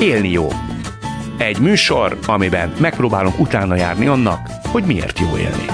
Élni 0.00 0.30
jó. 0.30 0.48
Egy 1.38 1.58
műsor, 1.58 2.18
amiben 2.26 2.72
megpróbálunk 2.80 3.38
utána 3.40 3.76
járni 3.76 4.06
annak, 4.06 4.50
hogy 4.64 4.84
miért 4.84 5.18
jó 5.18 5.36
élni. 5.36 5.64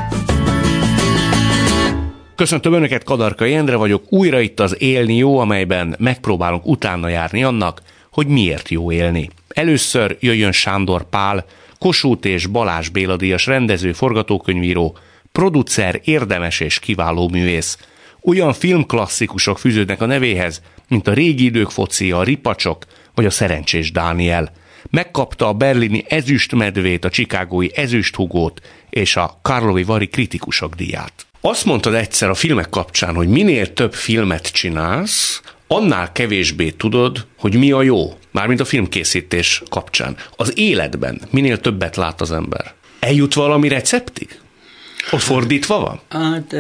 Köszöntöm 2.35 2.73
Önöket, 2.73 3.05
Kadarka 3.05 3.47
Endre 3.47 3.77
vagyok, 3.77 4.05
újra 4.09 4.41
itt 4.41 4.61
az 4.61 4.77
Élni 4.81 5.17
jó, 5.17 5.39
amelyben 5.39 5.95
megpróbálunk 5.99 6.67
utána 6.67 7.09
járni 7.09 7.45
annak, 7.45 7.83
hogy 8.11 8.27
miért 8.27 8.69
jó 8.69 8.93
élni. 8.93 9.31
Először 9.49 10.17
jöjjön 10.21 10.53
Sándor 10.53 11.09
Pál, 11.09 11.45
Kossuth 11.79 12.29
és 12.29 12.47
Balázs 12.47 12.89
Béla 12.89 13.17
díjas 13.17 13.47
rendező, 13.47 13.93
forgatókönyvíró, 13.93 14.97
producer, 15.33 16.01
érdemes 16.05 16.61
és 16.61 16.79
kiváló 16.79 17.29
művész. 17.29 17.79
Olyan 18.23 18.53
filmklasszikusok 18.53 19.59
fűződnek 19.59 20.01
a 20.01 20.07
nevéhez, 20.07 20.63
mint 20.89 21.09
a 21.09 21.13
régi 21.13 21.45
idők 21.45 21.71
focia, 21.71 22.19
a 22.19 22.23
ripacsok 22.23 22.85
vagy 23.15 23.25
a 23.25 23.31
szerencsés 23.31 23.93
Dániel. 23.93 24.53
Megkapta 24.91 25.49
a 25.49 25.53
berlini 25.53 26.05
ezüstmedvét, 26.09 27.05
a 27.05 27.11
csikágói 27.11 27.69
ezüsthugót 27.75 28.61
és 28.91 29.17
a 29.17 29.39
Karlovi 29.43 29.83
Vari 29.83 30.07
kritikusok 30.07 30.75
díját. 30.75 31.13
Azt 31.41 31.65
mondtad 31.65 31.95
egyszer 31.95 32.29
a 32.29 32.35
filmek 32.35 32.69
kapcsán, 32.69 33.15
hogy 33.15 33.29
minél 33.29 33.73
több 33.73 33.95
filmet 33.95 34.53
csinálsz, 34.53 35.41
annál 35.67 36.13
kevésbé 36.13 36.71
tudod, 36.71 37.27
hogy 37.39 37.59
mi 37.59 37.71
a 37.71 37.83
jó, 37.83 38.19
mármint 38.31 38.61
a 38.61 38.65
filmkészítés 38.65 39.63
kapcsán. 39.69 40.17
Az 40.37 40.59
életben 40.59 41.21
minél 41.31 41.61
többet 41.61 41.97
lát 41.97 42.21
az 42.21 42.33
ember. 42.33 42.75
Eljut 43.01 43.35
valami 43.35 43.69
receptig? 43.69 44.41
Ott 45.11 45.21
fordítva 45.21 45.79
van? 45.81 46.01
Hát 46.23 46.53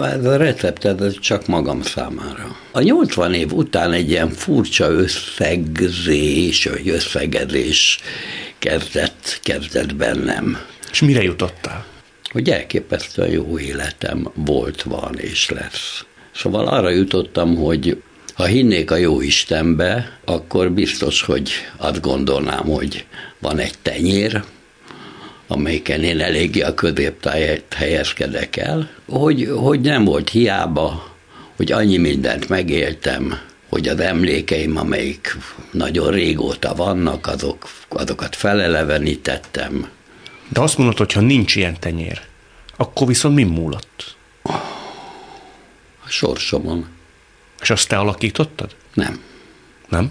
ez 0.00 0.24
a 0.24 0.36
recept 0.36 0.84
ez 0.84 1.18
csak 1.18 1.46
magam 1.46 1.82
számára. 1.82 2.56
A 2.70 2.80
80 2.80 3.34
év 3.34 3.52
után 3.52 3.92
egy 3.92 4.10
ilyen 4.10 4.30
furcsa 4.30 4.90
összegzés, 4.90 6.64
vagy 6.64 6.88
összegezés 6.88 7.98
kezdett, 8.58 9.40
kezdett 9.42 9.94
bennem. 9.94 10.58
És 10.90 11.00
mire 11.00 11.22
jutottál? 11.22 11.84
Hogy 12.32 12.50
elképesztően 12.50 13.30
jó 13.30 13.58
életem 13.58 14.30
volt, 14.34 14.82
van 14.82 15.18
és 15.18 15.48
lesz. 15.50 16.04
Szóval 16.34 16.66
arra 16.66 16.90
jutottam, 16.90 17.56
hogy 17.56 18.02
ha 18.34 18.44
hinnék 18.44 18.90
a 18.90 18.96
jó 18.96 19.20
Istenbe, 19.20 20.18
akkor 20.24 20.70
biztos, 20.70 21.22
hogy 21.22 21.50
azt 21.76 22.00
gondolnám, 22.00 22.64
hogy 22.64 23.04
van 23.38 23.58
egy 23.58 23.74
tenyér, 23.82 24.42
amelyiken 25.52 26.02
én 26.02 26.20
eléggé 26.20 26.60
a 26.60 26.74
középtáját 26.74 27.74
helyezkedek 27.74 28.56
el, 28.56 28.90
hogy, 29.08 29.52
hogy 29.56 29.80
nem 29.80 30.04
volt 30.04 30.28
hiába, 30.28 31.14
hogy 31.56 31.72
annyi 31.72 31.96
mindent 31.96 32.48
megéltem, 32.48 33.38
hogy 33.68 33.88
az 33.88 34.00
emlékeim, 34.00 34.76
amelyik 34.76 35.36
nagyon 35.70 36.10
régóta 36.10 36.74
vannak, 36.74 37.26
azok, 37.26 37.68
azokat 37.88 38.36
felelevenítettem. 38.36 39.88
De 40.48 40.60
azt 40.60 40.78
mondod, 40.78 40.98
hogy 40.98 41.12
ha 41.12 41.20
nincs 41.20 41.56
ilyen 41.56 41.80
tenyér, 41.80 42.20
akkor 42.76 43.06
viszont 43.06 43.34
mi 43.34 43.42
múlott? 43.42 44.16
A 46.04 46.08
sorsomon. 46.08 46.86
És 47.60 47.70
azt 47.70 47.88
te 47.88 47.98
alakítottad? 47.98 48.74
Nem. 48.94 49.20
Nem? 49.88 50.10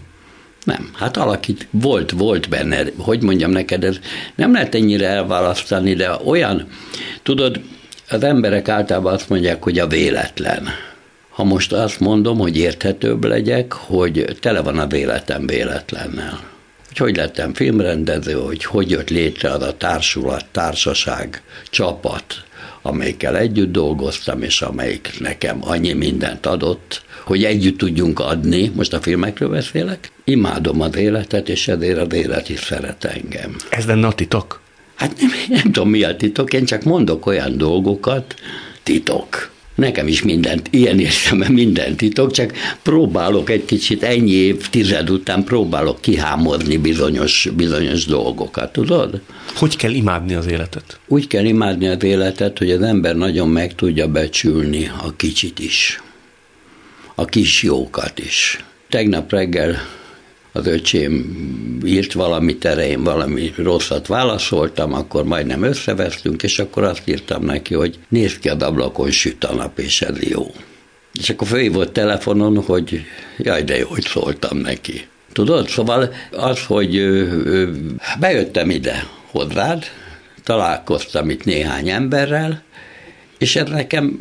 Nem, 0.64 0.90
hát 0.94 1.18
alakít, 1.18 1.68
volt, 1.70 2.12
volt 2.12 2.50
benne, 2.50 2.84
hogy 2.98 3.22
mondjam 3.22 3.52
neked, 3.52 3.84
ez 3.84 4.00
nem 4.36 4.54
lehet 4.54 4.76
ennyire 4.76 5.08
elválasztani, 5.08 5.94
de 5.94 6.12
olyan, 6.26 6.68
tudod, 7.24 7.62
az 8.10 8.24
emberek 8.24 8.70
általában 8.70 9.14
azt 9.14 9.30
mondják, 9.30 9.64
hogy 9.64 9.80
a 9.80 9.88
véletlen. 9.88 10.68
Ha 11.30 11.44
most 11.44 11.74
azt 11.74 12.00
mondom, 12.00 12.38
hogy 12.38 12.58
érthetőbb 12.58 13.24
legyek, 13.24 13.74
hogy 13.74 14.38
tele 14.40 14.62
van 14.62 14.80
a 14.80 14.88
véletem 14.88 15.48
véletlennel. 15.48 16.40
Hogy 16.88 16.98
hogy 16.98 17.16
lettem 17.16 17.54
filmrendező, 17.54 18.34
hogy 18.34 18.64
hogy 18.64 18.90
jött 18.90 19.10
létre 19.10 19.52
az 19.52 19.62
a 19.62 19.78
társulat, 19.78 20.46
társaság, 20.52 21.42
csapat, 21.70 22.44
amelyikkel 22.82 23.38
együtt 23.38 23.72
dolgoztam, 23.72 24.42
és 24.42 24.62
amelyik 24.62 25.20
nekem 25.20 25.58
annyi 25.62 25.94
mindent 25.94 26.46
adott, 26.46 27.02
hogy 27.24 27.44
együtt 27.44 27.78
tudjunk 27.78 28.20
adni, 28.20 28.72
most 28.76 28.94
a 28.94 29.02
filmekről 29.02 29.50
beszélek, 29.50 30.12
imádom 30.24 30.82
az 30.82 30.96
életet, 30.96 31.50
és 31.50 31.68
ezért 31.68 31.98
az 31.98 32.14
élet 32.14 32.50
is 32.50 32.60
szeret 32.60 33.04
engem. 33.04 33.56
Ez 33.70 33.86
lenne 33.86 34.08
a 34.08 34.14
titok? 34.14 34.62
Hát 34.96 35.20
nem, 35.20 35.30
nem 35.50 35.72
tudom, 35.72 35.90
mi 35.90 36.04
a 36.04 36.16
titok, 36.16 36.54
én 36.54 36.66
csak 36.66 36.84
mondok 36.84 37.26
olyan 37.26 37.58
dolgokat, 37.58 38.36
titok. 38.84 39.52
Nekem 39.76 40.08
is 40.08 40.24
mindent, 40.24 40.68
ilyen 40.72 41.00
értelemben 41.00 41.52
minden 41.52 41.96
titok, 41.96 42.32
csak 42.32 42.54
próbálok 42.82 43.50
egy 43.50 43.66
kicsit 43.66 44.04
ennyi 44.04 44.32
év 44.32 44.70
tized 44.70 45.10
után 45.10 45.44
próbálok 45.44 46.02
kihámozni 46.02 46.78
bizonyos, 46.78 47.50
bizonyos 47.56 48.06
dolgokat, 48.06 48.72
tudod? 48.72 49.22
Hogy 49.56 49.76
kell 49.76 49.94
imádni 49.94 50.34
az 50.34 50.48
életet? 50.48 51.00
Úgy 51.08 51.28
kell 51.28 51.46
imádni 51.46 51.88
az 51.88 52.04
életet, 52.04 52.58
hogy 52.58 52.72
az 52.72 52.82
ember 52.82 53.16
nagyon 53.16 53.50
meg 53.50 53.76
tudja 53.76 54.08
becsülni 54.08 54.92
a 55.04 55.16
kicsit 55.16 55.60
is. 55.60 56.02
A 57.16 57.26
kis 57.26 57.64
jókat 57.64 58.20
is. 58.20 58.66
Tegnap 58.90 59.32
reggel 59.32 59.78
az 60.52 60.68
öcsém 60.68 61.38
írt 61.86 62.14
valamit 62.14 62.66
erre, 62.66 62.98
valami 62.98 63.54
rosszat 63.58 64.08
válaszoltam, 64.08 64.94
akkor 64.94 65.24
majdnem 65.24 65.64
összevesztünk, 65.64 66.44
és 66.44 66.60
akkor 66.60 66.84
azt 66.84 67.08
írtam 67.08 67.44
neki, 67.44 67.74
hogy 67.74 68.00
nézd 68.10 68.40
ki 68.40 68.50
az 68.50 68.62
ablakon, 68.62 69.12
süt 69.12 69.44
a 69.44 69.54
nap, 69.54 69.80
és 69.80 70.02
ez 70.02 70.22
jó. 70.22 70.54
És 71.14 71.30
akkor 71.30 71.48
fölhívott 71.48 71.94
telefonon, 71.94 72.64
hogy 72.64 73.02
jaj, 73.38 73.64
de 73.64 73.78
jó, 73.78 73.88
hogy 73.88 74.04
szóltam 74.04 74.58
neki. 74.58 75.08
Tudod, 75.34 75.70
szóval 75.70 76.14
az, 76.32 76.66
hogy 76.66 77.18
bejöttem 78.20 78.70
ide 78.70 79.08
hozzád, 79.26 79.84
találkoztam 80.44 81.30
itt 81.30 81.44
néhány 81.44 81.90
emberrel, 81.90 82.64
és 83.38 83.56
ez 83.56 83.70
nekem 83.70 84.20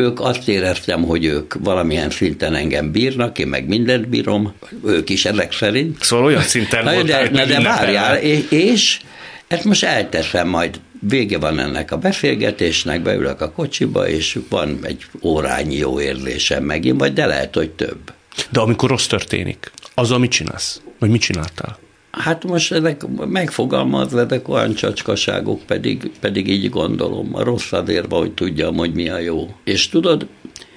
ők 0.00 0.20
azt 0.20 0.48
éreztem, 0.48 1.02
hogy 1.02 1.24
ők 1.24 1.54
valamilyen 1.54 2.10
szinten 2.10 2.54
engem 2.54 2.92
bírnak, 2.92 3.38
én 3.38 3.46
meg 3.46 3.68
mindent 3.68 4.08
bírom, 4.08 4.54
ők 4.84 5.10
is 5.10 5.24
ezek 5.24 5.52
szerint. 5.52 6.02
Szóval 6.02 6.24
olyan 6.24 6.42
szinten 6.42 6.84
Na, 6.84 7.02
de, 7.02 7.28
de, 7.28 7.46
de 7.46 7.60
várjál, 7.60 8.16
és, 8.16 8.50
és 8.50 9.00
ezt 9.48 9.64
most 9.64 9.84
elteszem 9.84 10.48
majd, 10.48 10.80
vége 11.08 11.38
van 11.38 11.58
ennek 11.58 11.92
a 11.92 11.96
beszélgetésnek, 11.96 13.02
beülök 13.02 13.40
a 13.40 13.50
kocsiba, 13.50 14.08
és 14.08 14.38
van 14.48 14.78
egy 14.82 15.06
órányi 15.22 15.76
jó 15.76 16.00
érzésem 16.00 16.64
megint, 16.64 16.98
vagy 16.98 17.12
de 17.12 17.26
lehet, 17.26 17.54
hogy 17.54 17.70
több. 17.70 18.12
De 18.50 18.60
amikor 18.60 18.88
rossz 18.88 19.06
történik, 19.06 19.72
az, 19.94 20.10
amit 20.10 20.30
csinálsz? 20.30 20.80
Vagy 20.98 21.10
mit 21.10 21.20
csináltál? 21.20 21.78
Hát 22.10 22.44
most 22.44 22.72
ezek 22.72 23.02
megfogalmazva, 23.28 24.20
ezek 24.20 24.48
olyan 24.48 24.74
csacskaságok, 24.74 25.60
pedig, 25.66 26.10
pedig 26.20 26.48
így 26.48 26.68
gondolom. 26.68 27.28
A 27.32 27.42
rossz 27.42 27.72
azért 27.72 28.08
van, 28.08 28.20
hogy 28.20 28.32
tudjam, 28.32 28.76
hogy 28.76 28.92
mi 28.92 29.08
a 29.08 29.18
jó. 29.18 29.54
És 29.64 29.88
tudod, 29.88 30.26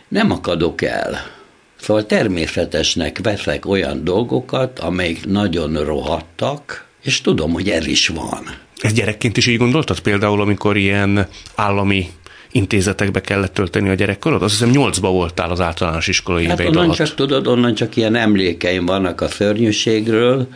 nem 0.08 0.32
akadok 0.32 0.82
el. 0.82 1.18
Szóval 1.80 2.06
természetesnek 2.06 3.20
veszek 3.24 3.66
olyan 3.66 4.04
dolgokat, 4.04 4.80
amelyek 4.80 5.26
nagyon 5.26 5.84
rohadtak, 5.84 6.88
és 7.04 7.22
tudom, 7.22 7.52
hogy 7.52 7.70
ez 7.70 7.86
is 7.86 8.08
van. 8.08 8.44
Ez 8.78 8.94
gyerekként 8.94 9.38
is 9.38 9.48
így 9.48 9.58
gondoltad? 9.58 10.00
Például, 10.00 10.42
amikor 10.42 10.78
ilyen 10.78 11.28
állami 11.56 12.10
intézetekbe 12.52 13.22
kellett 13.22 13.54
tölteni 13.54 13.90
a 13.90 13.94
gyerekkorod? 13.94 14.42
Azt 14.42 14.52
hiszem 14.54 14.70
nyolcba 14.70 15.10
voltál 15.10 15.52
az 15.52 15.62
általános 15.62 16.08
iskolai 16.08 16.46
hát 16.46 16.60
onnan 16.60 16.84
alatt. 16.84 16.96
csak 16.96 17.16
tudod, 17.16 17.48
onnan 17.48 17.76
csak 17.76 17.96
ilyen 17.96 18.16
emlékeim 18.16 18.86
vannak 18.86 19.22
a 19.22 19.28
szörnyűségről, 19.28 20.48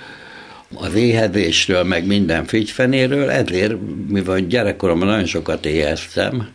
az 0.76 0.94
éhezésről, 0.94 1.84
meg 1.84 2.06
minden 2.06 2.46
figyfenéről, 2.46 3.30
ezért, 3.30 3.76
mivel 4.08 4.40
gyerekkoromban 4.40 5.08
nagyon 5.08 5.26
sokat 5.26 5.66
éheztem, 5.66 6.48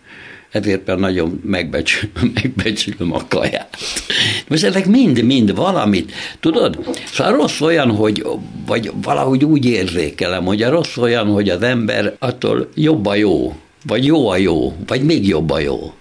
ezért 0.51 0.87
már 0.87 0.99
nagyon 0.99 1.41
megbecsülöm, 1.45 2.33
megbecsülöm 2.43 3.13
a 3.13 3.27
kaját. 3.29 3.77
Most 4.49 4.65
ezek 4.65 4.87
mind-mind 4.87 5.55
valamit, 5.55 6.13
tudod? 6.41 6.79
Szóval 7.13 7.33
rossz 7.33 7.61
olyan, 7.61 7.91
hogy, 7.91 8.27
vagy 8.67 8.93
valahogy 9.03 9.45
úgy 9.45 9.65
érzékelem, 9.65 10.45
hogy 10.45 10.63
a 10.63 10.71
rossz 10.71 10.97
olyan, 10.97 11.27
hogy 11.27 11.49
az 11.49 11.63
ember 11.63 12.17
attól 12.19 12.69
jobb 12.75 13.07
a 13.07 13.15
jó, 13.15 13.57
vagy 13.87 14.05
jó 14.05 14.29
a 14.29 14.37
jó, 14.37 14.77
vagy 14.87 15.03
még 15.03 15.29
jobb 15.29 15.51
a 15.51 15.59
jó. 15.59 15.93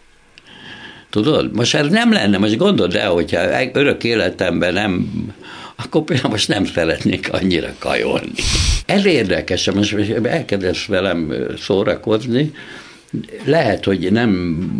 Tudod? 1.09 1.55
Most 1.55 1.75
ez 1.75 1.87
nem 1.87 2.11
lenne, 2.11 2.37
most 2.37 2.57
gondold 2.57 2.95
el, 2.95 3.09
hogyha 3.09 3.69
örök 3.73 4.03
életemben 4.03 4.73
nem 4.73 5.09
akkor 5.83 6.03
például 6.03 6.29
most 6.29 6.47
nem 6.47 6.65
szeretnék 6.65 7.33
annyira 7.33 7.73
kajolni. 7.79 8.31
Ez 8.85 9.05
érdekes, 9.05 9.71
most 9.71 9.95
elkezdesz 10.23 10.85
velem 10.85 11.33
szórakozni, 11.59 12.51
lehet, 13.45 13.85
hogy 13.85 14.11
nem, 14.11 14.29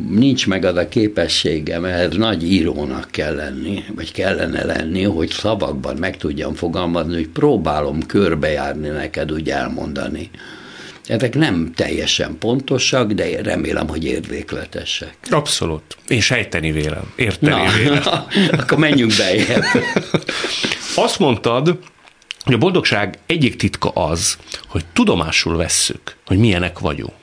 nincs 0.10 0.48
meg 0.48 0.66
az 0.66 0.76
a 0.76 0.88
képességem, 0.88 1.86
ehhez 1.86 2.16
nagy 2.16 2.52
írónak 2.52 3.08
kell 3.12 3.36
lenni, 3.36 3.84
vagy 3.96 4.12
kellene 4.12 4.66
lenni, 4.66 5.04
hogy 5.04 5.30
szavakban 5.30 5.96
meg 5.96 6.18
tudjam 6.18 6.54
fogalmazni, 6.54 7.14
hogy 7.14 7.28
próbálom 7.28 8.06
körbejárni 8.06 8.88
neked, 8.88 9.32
úgy 9.32 9.50
elmondani. 9.50 10.30
Ezek 11.06 11.36
nem 11.36 11.72
teljesen 11.76 12.38
pontosak, 12.40 13.12
de 13.12 13.42
remélem, 13.42 13.88
hogy 13.88 14.06
érzékletesek. 14.06 15.16
Abszolút. 15.30 15.82
Én 16.08 16.22
sejteni 16.22 16.72
vélem, 16.72 17.14
érteni 17.16 17.52
Na, 17.52 17.72
vélem. 17.78 18.02
akkor 18.60 18.78
menjünk 18.78 19.14
be. 19.18 19.32
Azt 20.96 21.20
mondtad, 21.20 21.80
hogy 22.44 22.54
a 22.54 22.58
boldogság 22.58 23.18
egyik 23.26 23.56
titka 23.56 23.90
az, 23.90 24.38
hogy 24.68 24.86
tudomásul 24.94 25.58
vesszük, 25.58 26.16
hogy 26.26 26.38
milyenek 26.38 26.80
vagyunk. 26.80 27.14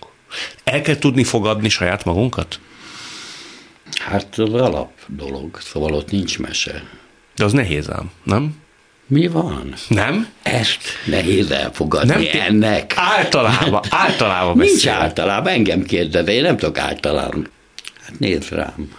El 0.64 0.82
kell 0.82 0.96
tudni 0.96 1.24
fogadni 1.24 1.68
saját 1.68 2.04
magunkat? 2.04 2.60
Hát 3.98 4.38
az 4.38 4.52
alap 4.54 4.90
dolog, 5.06 5.58
szóval 5.60 5.92
ott 5.94 6.10
nincs 6.10 6.38
mese. 6.38 6.84
De 7.36 7.44
az 7.44 7.52
nehéz 7.52 7.90
ám, 7.90 8.10
nem? 8.22 8.56
Mi 9.06 9.26
van? 9.26 9.74
Nem? 9.88 10.28
Ezt 10.42 10.82
nehéz 11.06 11.50
elfogadni 11.50 12.12
Nem, 12.12 12.40
ennek. 12.40 12.92
Általában, 12.96 13.82
általában 14.06 14.56
Nincs 14.56 14.72
beszél. 14.84 14.90
általában, 14.92 15.52
engem 15.52 15.82
kérdez, 15.82 16.28
én 16.28 16.42
nem 16.42 16.56
tudok 16.56 16.78
általában. 16.78 17.48
Hát 18.02 18.18
nézd 18.18 18.52
rám. 18.52 18.92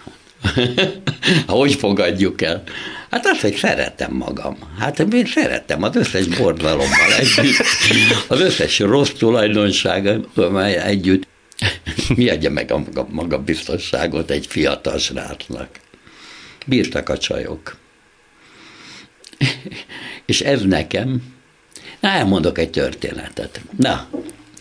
hogy 1.46 1.74
fogadjuk 1.74 2.42
el? 2.42 2.62
Hát 3.10 3.26
azt, 3.26 3.40
hogy 3.40 3.54
szeretem 3.54 4.12
magam. 4.12 4.56
Hát 4.78 4.98
én 4.98 5.26
szeretem 5.26 5.82
az 5.82 5.96
összes 5.96 6.26
bordalommal 6.26 7.12
együtt, 7.18 7.56
az 8.28 8.40
összes 8.40 8.78
rossz 8.78 9.10
tulajdonsággal 9.10 10.64
együtt. 10.64 11.28
Mi 12.14 12.28
adja 12.28 12.50
meg 12.50 12.70
a 12.70 12.78
maga, 12.78 13.06
magabiztosságot 13.10 14.30
egy 14.30 14.46
fiatal 14.46 14.98
srácnak? 14.98 15.68
Bírtak 16.66 17.08
a 17.08 17.18
csajok. 17.18 17.76
És 20.26 20.40
ez 20.40 20.62
nekem, 20.62 21.22
na 22.00 22.08
elmondok 22.08 22.58
egy 22.58 22.70
történetet. 22.70 23.60
Na, 23.78 24.08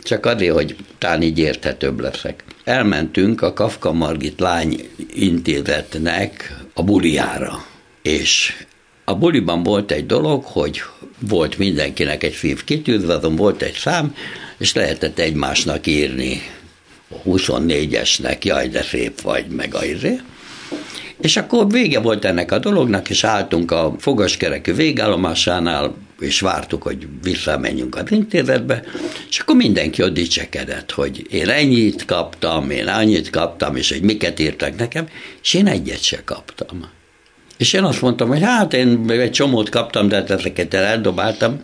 csak 0.03 0.25
azért, 0.25 0.53
hogy 0.53 0.75
talán 0.97 1.21
így 1.21 1.39
érthetőbb 1.39 1.99
leszek. 1.99 2.43
Elmentünk 2.69 3.41
a 3.41 3.53
Kafka 3.53 3.91
Margit 3.91 4.39
lány 4.39 4.89
intézetnek 5.13 6.57
a 6.73 6.83
buliára, 6.83 7.65
és 8.01 8.53
a 9.05 9.15
buliban 9.15 9.63
volt 9.63 9.91
egy 9.91 10.05
dolog, 10.05 10.43
hogy 10.43 10.81
volt 11.19 11.57
mindenkinek 11.57 12.23
egy 12.23 12.33
szív 12.33 12.63
kitűzve, 12.63 13.13
azon 13.13 13.35
volt 13.35 13.61
egy 13.61 13.73
szám, 13.73 14.15
és 14.57 14.73
lehetett 14.73 15.19
egymásnak 15.19 15.87
írni 15.87 16.41
24-esnek, 17.25 18.41
jaj, 18.41 18.67
de 18.67 18.81
szép 18.81 19.21
vagy, 19.21 19.47
meg 19.47 19.75
a 19.75 19.85
izé. 19.85 20.19
És 21.21 21.37
akkor 21.37 21.71
vége 21.71 21.99
volt 21.99 22.25
ennek 22.25 22.51
a 22.51 22.59
dolognak, 22.59 23.09
és 23.09 23.23
álltunk 23.23 23.71
a 23.71 23.95
fogaskerekű 23.99 24.73
végállomásánál, 24.73 25.95
és 26.21 26.39
vártuk, 26.39 26.83
hogy 26.83 27.07
visszamenjünk 27.23 27.95
az 27.95 28.11
intézetbe, 28.11 28.83
és 29.29 29.39
akkor 29.39 29.55
mindenki 29.55 30.03
ott 30.03 30.13
dicsekedett, 30.13 30.91
hogy 30.91 31.25
én 31.29 31.49
ennyit 31.49 32.05
kaptam, 32.05 32.69
én 32.69 32.87
annyit 32.87 33.29
kaptam, 33.29 33.75
és 33.75 33.91
hogy 33.91 34.01
miket 34.01 34.39
írtak 34.39 34.77
nekem, 34.77 35.07
és 35.41 35.53
én 35.53 35.67
egyet 35.67 36.01
se 36.03 36.23
kaptam. 36.23 36.89
És 37.57 37.73
én 37.73 37.83
azt 37.83 38.01
mondtam, 38.01 38.27
hogy 38.27 38.41
hát 38.41 38.73
én 38.73 39.09
egy 39.09 39.31
csomót 39.31 39.69
kaptam, 39.69 40.07
de 40.07 40.15
hát 40.15 40.29
ezeket 40.29 40.73
eldobáltam, 40.73 41.63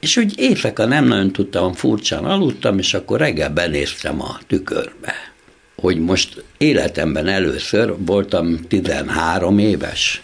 és 0.00 0.16
úgy 0.16 0.38
éjszaka 0.38 0.84
nem 0.84 1.04
nagyon 1.04 1.32
tudtam, 1.32 1.72
furcsán 1.72 2.24
aludtam, 2.24 2.78
és 2.78 2.94
akkor 2.94 3.18
reggel 3.18 3.50
benéztem 3.50 4.22
a 4.22 4.38
tükörbe 4.46 5.34
hogy 5.76 5.98
most 5.98 6.44
életemben 6.58 7.26
először 7.26 7.94
voltam 7.98 8.60
13 8.68 9.58
éves. 9.58 10.22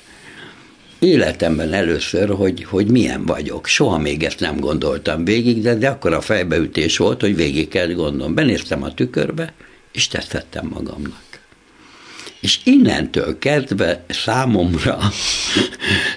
Életemben 1.02 1.72
először, 1.72 2.28
hogy, 2.28 2.64
hogy 2.64 2.90
milyen 2.90 3.26
vagyok. 3.26 3.66
Soha 3.66 3.98
még 3.98 4.22
ezt 4.22 4.40
nem 4.40 4.60
gondoltam 4.60 5.24
végig, 5.24 5.62
de, 5.62 5.74
de 5.74 5.88
akkor 5.88 6.12
a 6.12 6.20
fejbeütés 6.20 6.96
volt, 6.96 7.20
hogy 7.20 7.36
végig 7.36 7.68
kell 7.68 7.86
gondolom. 7.86 8.34
Benéztem 8.34 8.82
a 8.82 8.94
tükörbe, 8.94 9.52
és 9.92 10.08
tetszettem 10.08 10.66
magamnak. 10.66 11.22
És 12.40 12.60
innentől 12.64 13.38
kezdve 13.38 14.04
számomra, 14.08 14.98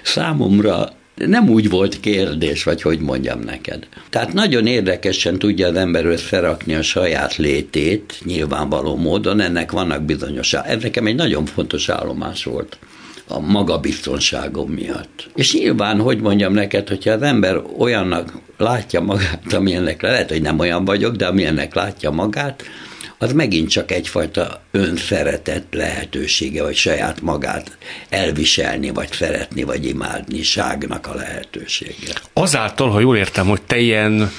számomra 0.02 0.92
nem 1.14 1.48
úgy 1.48 1.68
volt 1.68 2.00
kérdés, 2.00 2.62
vagy 2.62 2.82
hogy 2.82 3.00
mondjam 3.00 3.40
neked. 3.40 3.88
Tehát 4.10 4.32
nagyon 4.32 4.66
érdekesen 4.66 5.38
tudja 5.38 5.68
az 5.68 5.74
ember 5.74 6.04
összerakni 6.04 6.74
a 6.74 6.82
saját 6.82 7.36
létét, 7.36 8.20
nyilvánvaló 8.24 8.96
módon, 8.96 9.40
ennek 9.40 9.72
vannak 9.72 10.02
bizonyos, 10.02 10.52
ez 10.52 10.82
nekem 10.82 11.06
egy 11.06 11.14
nagyon 11.14 11.44
fontos 11.44 11.88
állomás 11.88 12.44
volt 12.44 12.78
a 13.28 13.40
magabiztonságom 13.40 14.70
miatt. 14.70 15.30
És 15.34 15.54
nyilván, 15.54 16.00
hogy 16.00 16.20
mondjam 16.20 16.52
neked, 16.52 16.88
hogyha 16.88 17.10
az 17.10 17.22
ember 17.22 17.62
olyannak 17.78 18.32
látja 18.56 19.00
magát, 19.00 19.52
amilyennek 19.52 20.02
lehet, 20.02 20.30
hogy 20.30 20.42
nem 20.42 20.58
olyan 20.58 20.84
vagyok, 20.84 21.16
de 21.16 21.26
amilyennek 21.26 21.74
látja 21.74 22.10
magát, 22.10 22.64
az 23.18 23.32
megint 23.32 23.70
csak 23.70 23.90
egyfajta 23.90 24.60
önszeretet 24.70 25.64
lehetősége, 25.70 26.62
vagy 26.62 26.74
saját 26.74 27.20
magát 27.20 27.76
elviselni, 28.08 28.90
vagy 28.90 29.12
szeretni, 29.12 29.62
vagy 29.62 29.86
imádni 29.86 30.42
ságnak 30.42 31.06
a 31.06 31.14
lehetősége. 31.14 32.12
Azáltal, 32.32 32.90
ha 32.90 33.00
jól 33.00 33.16
értem, 33.16 33.46
hogy 33.46 33.62
te 33.62 33.78
ilyen 33.78 34.30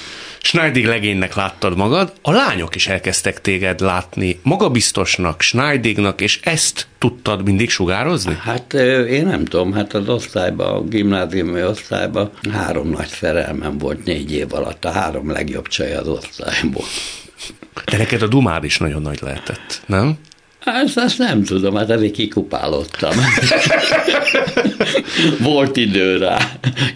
Schneidig 0.42 0.86
legénynek 0.86 1.34
láttad 1.34 1.76
magad, 1.76 2.12
a 2.22 2.30
lányok 2.30 2.74
is 2.74 2.86
elkezdtek 2.86 3.40
téged 3.40 3.80
látni 3.80 4.40
magabiztosnak, 4.42 5.42
Schneidignak, 5.42 6.20
és 6.20 6.40
ezt 6.42 6.86
tudtad 6.98 7.44
mindig 7.44 7.70
sugározni? 7.70 8.36
Hát 8.40 8.74
én 9.08 9.26
nem 9.26 9.44
tudom, 9.44 9.72
hát 9.72 9.94
az 9.94 10.08
osztályban, 10.08 10.74
a 10.74 10.82
gimnáziumi 10.82 11.62
osztályban 11.62 12.30
három 12.52 12.90
nagy 12.90 13.08
szerelmem 13.08 13.78
volt 13.78 14.04
négy 14.04 14.32
év 14.32 14.54
alatt, 14.54 14.84
a 14.84 14.90
három 14.90 15.30
legjobb 15.30 15.66
csaj 15.66 15.94
az 15.94 16.08
osztályból. 16.08 16.84
De 17.84 17.96
neked 17.96 18.22
a 18.22 18.26
dumád 18.26 18.64
is 18.64 18.78
nagyon 18.78 19.02
nagy 19.02 19.18
lehetett, 19.22 19.82
nem? 19.86 20.18
Ezt, 20.64 20.96
azt 20.96 21.18
nem 21.18 21.44
tudom, 21.44 21.74
hát 21.74 21.90
elég 21.90 22.10
kikupálottam. 22.10 23.16
volt 25.38 25.76
idő 25.76 26.16
rá. 26.16 26.38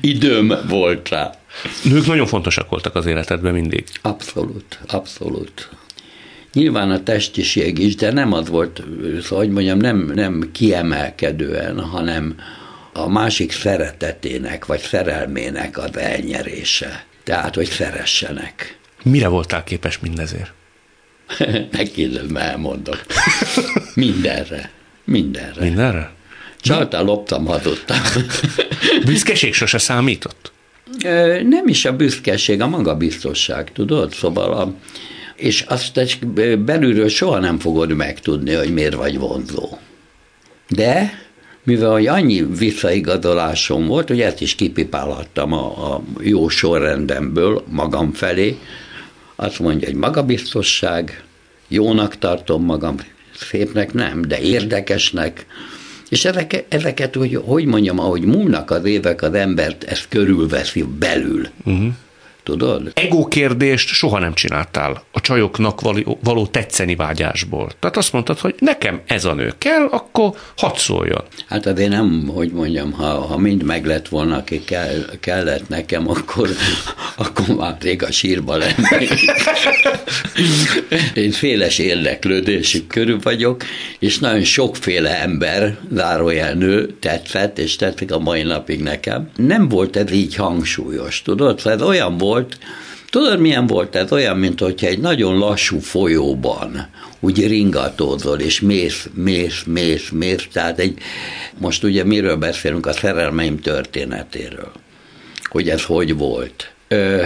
Időm 0.00 0.54
volt 0.68 1.08
rá. 1.08 1.30
Nők 1.82 2.06
nagyon 2.06 2.26
fontosak 2.26 2.68
voltak 2.68 2.94
az 2.94 3.06
életedben 3.06 3.52
mindig. 3.52 3.84
Abszolút, 4.02 4.78
abszolút. 4.86 5.70
Nyilván 6.52 6.90
a 6.90 7.02
testiség 7.02 7.78
is, 7.78 7.94
de 7.94 8.12
nem 8.12 8.32
az 8.32 8.48
volt, 8.48 8.82
szóval, 9.22 9.44
hogy 9.44 9.50
mondjam, 9.50 9.78
nem, 9.78 10.12
nem 10.14 10.48
kiemelkedően, 10.52 11.80
hanem 11.80 12.36
a 12.92 13.08
másik 13.08 13.52
szeretetének, 13.52 14.66
vagy 14.66 14.80
szerelmének 14.80 15.78
az 15.78 15.96
elnyerése. 15.96 17.04
Tehát, 17.24 17.54
hogy 17.54 17.68
szeressenek. 17.68 18.78
Mire 19.02 19.28
voltál 19.28 19.64
képes 19.64 19.98
mindezért? 19.98 20.52
Megkérdezem, 21.76 22.36
elmondok. 22.36 23.04
Mindenre. 23.94 24.70
Mindenre. 25.04 25.62
Mindenre? 25.64 26.12
Csaltál, 26.60 27.04
loptam, 27.04 27.46
hazudtam. 27.46 27.98
Büszkeség 29.04 29.54
sose 29.54 29.78
számított? 29.78 30.51
Nem 31.42 31.66
is 31.66 31.84
a 31.84 31.96
büszkeség, 31.96 32.60
a 32.60 32.68
magabiztosság, 32.68 33.72
tudod? 33.72 34.12
Szóval 34.12 34.52
a, 34.52 34.74
és 35.36 35.60
azt 35.60 36.18
belülről 36.58 37.08
soha 37.08 37.38
nem 37.38 37.58
fogod 37.58 37.92
megtudni, 37.92 38.54
hogy 38.54 38.72
miért 38.72 38.94
vagy 38.94 39.18
vonzó. 39.18 39.78
De 40.68 41.20
mivel 41.64 41.90
hogy 41.90 42.06
annyi 42.06 42.46
visszaigazolásom 42.58 43.86
volt, 43.86 44.08
hogy 44.08 44.20
ezt 44.20 44.40
is 44.40 44.54
kipipálhattam 44.54 45.52
a, 45.52 45.94
a 45.94 46.02
jó 46.20 46.48
sorrendemből 46.48 47.64
magam 47.68 48.12
felé, 48.12 48.58
azt 49.36 49.58
mondja, 49.58 49.88
hogy 49.88 49.96
magabiztosság, 49.96 51.24
jónak 51.68 52.18
tartom 52.18 52.64
magam, 52.64 52.96
szépnek 53.34 53.92
nem, 53.92 54.22
de 54.22 54.40
érdekesnek, 54.40 55.46
és 56.12 56.24
ezeket, 56.24 56.64
ezeket 56.68 57.14
hogy, 57.14 57.40
hogy 57.44 57.64
mondjam, 57.64 57.98
ahogy 57.98 58.22
múlnak 58.22 58.70
az 58.70 58.84
évek, 58.84 59.22
az 59.22 59.34
embert 59.34 59.84
ezt 59.84 60.08
körülveszi 60.08 60.84
belül. 60.98 61.46
Uh-huh. 61.64 61.92
Tudod? 62.42 62.90
Ego 62.94 63.28
kérdést 63.28 63.88
soha 63.88 64.18
nem 64.18 64.34
csináltál 64.34 65.02
a 65.12 65.20
csajoknak 65.20 65.80
való, 65.80 66.18
való 66.22 66.46
tetszeni 66.46 66.96
vágyásból. 66.96 67.70
Tehát 67.78 67.96
azt 67.96 68.12
mondtad, 68.12 68.38
hogy 68.38 68.54
nekem 68.58 69.00
ez 69.06 69.24
a 69.24 69.34
nő 69.34 69.52
kell, 69.58 69.86
akkor 69.90 70.34
hadd 70.56 70.76
szóljon. 70.76 71.22
Hát 71.48 71.66
azért 71.66 71.90
nem, 71.90 72.30
hogy 72.34 72.52
mondjam, 72.52 72.92
ha, 72.92 73.04
ha 73.04 73.36
mind 73.36 73.62
meg 73.62 73.86
lett 73.86 74.08
volna, 74.08 74.36
aki 74.36 74.64
kell, 74.64 75.04
kellett 75.20 75.68
nekem, 75.68 76.08
akkor, 76.08 76.48
akkor 77.16 77.56
már 77.56 77.76
rég 77.80 78.02
a 78.02 78.12
sírba 78.12 78.56
lennék. 78.56 79.10
Én 81.14 81.30
féles 81.30 81.78
érdeklődésű 81.78 82.86
körül 82.86 83.18
vagyok, 83.22 83.62
és 83.98 84.18
nagyon 84.18 84.44
sokféle 84.44 85.20
ember, 85.20 85.78
zárójel 85.92 86.54
nő, 86.54 86.96
tetszett, 87.00 87.58
és 87.58 87.76
tetszik 87.76 88.12
a 88.12 88.18
mai 88.18 88.42
napig 88.42 88.82
nekem. 88.82 89.30
Nem 89.36 89.68
volt 89.68 89.96
ez 89.96 90.12
így 90.12 90.34
hangsúlyos, 90.34 91.22
tudod? 91.22 91.58
Szóval 91.58 91.72
ez 91.72 91.82
olyan 91.82 92.18
volt, 92.18 92.31
volt. 92.32 92.58
Tudod, 93.10 93.40
milyen 93.40 93.66
volt 93.66 93.94
ez? 93.94 94.12
Olyan, 94.12 94.36
mint 94.36 94.60
hogyha 94.60 94.86
egy 94.86 94.98
nagyon 94.98 95.38
lassú 95.38 95.78
folyóban 95.78 96.88
úgy 97.20 97.46
ringatózol, 97.46 98.38
és 98.38 98.60
mész, 98.60 99.08
mész, 99.14 99.62
mész, 99.66 100.08
mész. 100.10 100.48
Tehát 100.52 100.78
egy, 100.78 100.98
most 101.58 101.84
ugye 101.84 102.04
miről 102.04 102.36
beszélünk? 102.36 102.86
A 102.86 102.92
szerelmeim 102.92 103.60
történetéről. 103.60 104.72
Hogy 105.42 105.68
ez 105.68 105.84
hogy 105.84 106.16
volt. 106.16 106.72
Ö, 106.88 107.24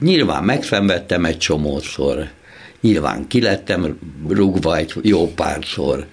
nyilván 0.00 0.44
megszenvedtem 0.44 1.24
egy 1.24 1.38
csomószor, 1.38 2.28
nyilván 2.80 3.26
kilettem 3.26 3.98
rúgva 4.28 4.76
egy 4.76 4.94
jó 5.02 5.32
párszor, 5.34 6.06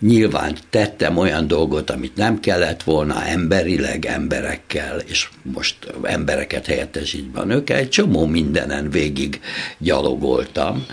Nyilván 0.00 0.56
tettem 0.70 1.16
olyan 1.16 1.46
dolgot, 1.46 1.90
amit 1.90 2.16
nem 2.16 2.40
kellett 2.40 2.82
volna 2.82 3.24
emberileg, 3.24 4.06
emberekkel, 4.06 4.98
és 4.98 5.28
most 5.42 5.76
embereket 6.02 6.66
helyettesítve 6.66 7.40
a 7.40 7.44
nőkkel, 7.44 7.76
egy 7.76 7.88
csomó 7.88 8.26
mindenen 8.26 8.90
végig 8.90 9.40
gyalogoltam, 9.78 10.86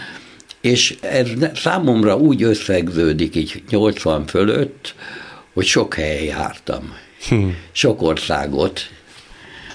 és 0.62 0.98
ez 1.02 1.30
számomra 1.56 2.18
úgy 2.18 2.44
összegződik 2.44 3.36
így 3.36 3.64
80 3.70 4.26
fölött, 4.26 4.96
hogy 5.54 5.66
sok 5.66 5.94
helyen 5.94 6.24
jártam. 6.24 6.94
Hm. 7.28 7.48
Sok 7.72 8.02
országot 8.02 8.82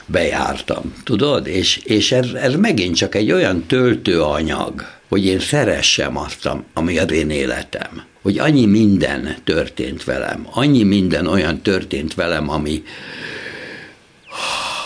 bejártam, 0.06 0.94
tudod? 1.04 1.46
És, 1.46 1.76
és 1.76 2.12
ez, 2.12 2.26
ez 2.26 2.54
megint 2.54 2.96
csak 2.96 3.14
egy 3.14 3.32
olyan 3.32 3.66
töltőanyag, 3.66 4.86
hogy 5.08 5.24
én 5.24 5.40
szeressem 5.40 6.16
azt, 6.16 6.48
ami 6.74 6.98
az 6.98 7.12
én 7.12 7.30
életem. 7.30 8.10
Hogy 8.22 8.38
annyi 8.38 8.66
minden 8.66 9.36
történt 9.44 10.04
velem, 10.04 10.46
annyi 10.50 10.82
minden 10.82 11.26
olyan 11.26 11.60
történt 11.60 12.14
velem, 12.14 12.50
ami, 12.50 12.82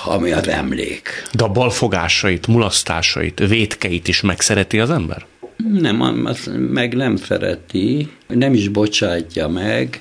ami 0.04 0.30
az 0.30 0.48
emlék. 0.48 1.22
De 1.32 1.44
a 1.44 1.48
balfogásait, 1.48 2.46
mulasztásait, 2.46 3.38
vétkeit 3.38 4.08
is 4.08 4.20
megszereti 4.20 4.78
az 4.78 4.90
ember? 4.90 5.26
Nem, 5.56 6.24
azt 6.24 6.50
meg 6.70 6.94
nem 6.94 7.16
szereti, 7.16 8.08
nem 8.26 8.54
is 8.54 8.68
bocsátja 8.68 9.48
meg, 9.48 10.00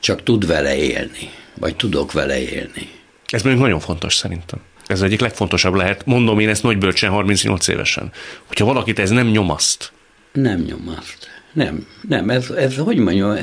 csak 0.00 0.22
tud 0.22 0.46
vele 0.46 0.76
élni, 0.76 1.30
vagy 1.58 1.76
tudok 1.76 2.12
vele 2.12 2.40
élni. 2.40 2.88
Ez 3.26 3.42
mondjuk 3.42 3.64
nagyon 3.64 3.80
fontos 3.80 4.14
szerintem. 4.14 4.58
Ez 4.86 5.02
egyik 5.02 5.20
legfontosabb 5.20 5.74
lehet, 5.74 6.06
mondom 6.06 6.38
én 6.38 6.48
ezt 6.48 6.62
nagybölcsen 6.62 7.10
38 7.10 7.68
évesen, 7.68 8.12
hogyha 8.46 8.64
valakit 8.64 8.98
ez 8.98 9.10
nem 9.10 9.26
nyomaszt. 9.26 9.92
Nem 10.32 10.60
nyomaszt. 10.60 11.28
Nem, 11.52 11.86
nem, 12.08 12.30
ez, 12.30 12.50
ez 12.50 12.76
hogy 12.76 12.96
mondjam, 12.96 13.36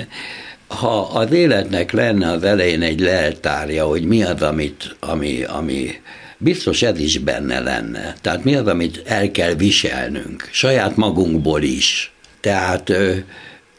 ha 0.67 1.01
az 1.01 1.31
életnek 1.31 1.91
lenne 1.91 2.31
az 2.31 2.43
elején 2.43 2.81
egy 2.81 2.99
leltárja, 2.99 3.85
hogy 3.85 4.03
mi 4.03 4.23
az, 4.23 4.41
amit, 4.41 4.95
ami, 4.99 5.43
ami 5.43 6.01
biztos 6.37 6.81
ez 6.81 6.99
is 6.99 7.17
benne 7.17 7.59
lenne. 7.59 8.15
Tehát 8.21 8.43
mi 8.43 8.55
az, 8.55 8.67
amit 8.67 9.01
el 9.05 9.31
kell 9.31 9.53
viselnünk, 9.53 10.49
saját 10.51 10.95
magunkból 10.95 11.61
is. 11.61 12.13
Tehát 12.39 12.89
ö, 12.89 13.15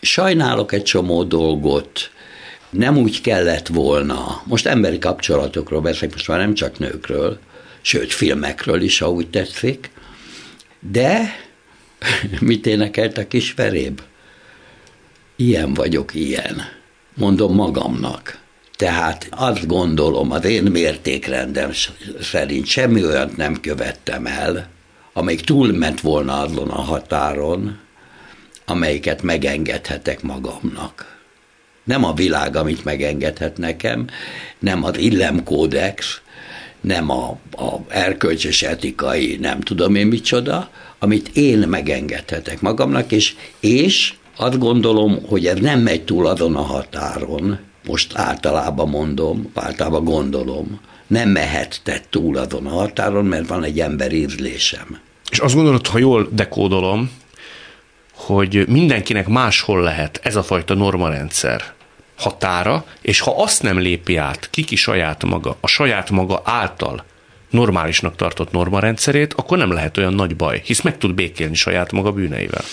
sajnálok 0.00 0.73
egy 0.73 0.83
csomó 0.83 1.25
dolgot, 1.25 2.11
nem 2.71 2.97
úgy 2.97 3.21
kellett 3.21 3.67
volna. 3.67 4.43
Most 4.45 4.67
emberi 4.67 4.99
kapcsolatokról 4.99 5.81
beszélek, 5.81 6.12
most 6.12 6.29
már 6.29 6.38
nem 6.38 6.55
csak 6.55 6.79
nőkről, 6.79 7.38
sőt 7.81 8.12
filmekről 8.12 8.83
is, 8.83 8.99
ha 8.99 9.11
úgy 9.11 9.31
tetszik. 9.31 9.90
De 10.90 11.37
mit 12.40 12.66
énekelt 12.66 13.19
a 13.19 13.26
kis 13.26 13.54
veréb? 13.54 14.00
Ilyen 15.37 15.75
vagyok, 15.75 16.14
ilyen. 16.14 16.62
Mondom 17.14 17.54
magamnak. 17.54 18.38
Tehát 18.76 19.26
azt 19.30 19.66
gondolom, 19.66 20.30
az 20.30 20.45
én 20.45 20.62
mértékrendem 20.62 21.71
szerint 22.21 22.66
semmi 22.66 23.04
olyat 23.04 23.37
nem 23.37 23.61
követtem 23.61 24.26
el, 24.26 24.69
amelyik 25.12 25.40
túlment 25.40 26.00
volna 26.00 26.40
azon 26.40 26.69
a 26.69 26.80
határon, 26.80 27.78
amelyiket 28.64 29.23
megengedhetek 29.23 30.23
magamnak. 30.23 31.19
Nem 31.85 32.04
a 32.04 32.12
világ, 32.12 32.57
amit 32.57 32.85
megengedhet 32.85 33.57
nekem, 33.57 34.07
nem 34.59 34.85
az 34.85 34.99
illemkódex, 34.99 36.21
nem 36.81 37.11
a, 37.11 37.39
a 37.53 37.77
erkölcsös 37.89 38.63
etikai, 38.63 39.37
nem 39.41 39.61
tudom 39.61 39.95
én 39.95 40.07
micsoda, 40.07 40.71
amit 40.99 41.31
én 41.33 41.59
megengedhetek 41.59 42.61
magamnak, 42.61 43.13
és, 43.13 43.35
és 43.61 44.15
azt 44.37 44.59
gondolom, 44.59 45.19
hogy 45.29 45.47
ez 45.47 45.59
nem 45.59 45.81
megy 45.81 46.05
túl 46.05 46.27
azon 46.27 46.57
a 46.57 46.63
határon, 46.63 47.59
most 47.87 48.17
általában 48.17 48.89
mondom, 48.89 49.51
általában 49.55 50.05
gondolom, 50.05 50.81
nem 51.07 51.29
mehet 51.29 51.81
te 51.83 52.01
túl 52.11 52.37
azon 52.37 52.67
a 52.67 52.71
határon, 52.71 53.25
mert 53.25 53.49
van 53.49 53.65
egy 53.65 53.81
ember 53.81 54.13
ízlésem. 54.13 54.99
És 55.31 55.39
azt 55.39 55.55
gondolod, 55.55 55.87
ha 55.87 55.99
jól 55.99 56.29
dekódolom, 56.33 57.11
hogy 58.15 58.69
mindenkinek 58.69 59.29
máshol 59.29 59.83
lehet 59.83 60.21
ez 60.23 60.37
a 60.37 60.43
fajta 60.43 60.75
normarendszer 60.75 61.75
határa, 62.21 62.85
és 63.00 63.21
ha 63.21 63.43
azt 63.43 63.62
nem 63.62 63.79
lépi 63.79 64.17
át 64.17 64.49
kiki 64.50 64.77
saját 64.77 65.25
maga, 65.25 65.57
a 65.61 65.67
saját 65.67 66.11
maga 66.11 66.43
által 66.45 67.05
normálisnak 67.50 68.17
tartott 68.17 68.53
normarendszerét, 68.53 69.33
akkor 69.33 69.59
nem 69.59 69.73
lehet 69.73 69.97
olyan 69.97 70.15
nagy 70.15 70.37
baj, 70.37 70.61
hisz 70.65 70.81
meg 70.81 70.99
tud 70.99 71.15
békélni 71.15 71.55
saját 71.55 71.93
maga 71.93 72.12
bűneivel. 72.12 72.65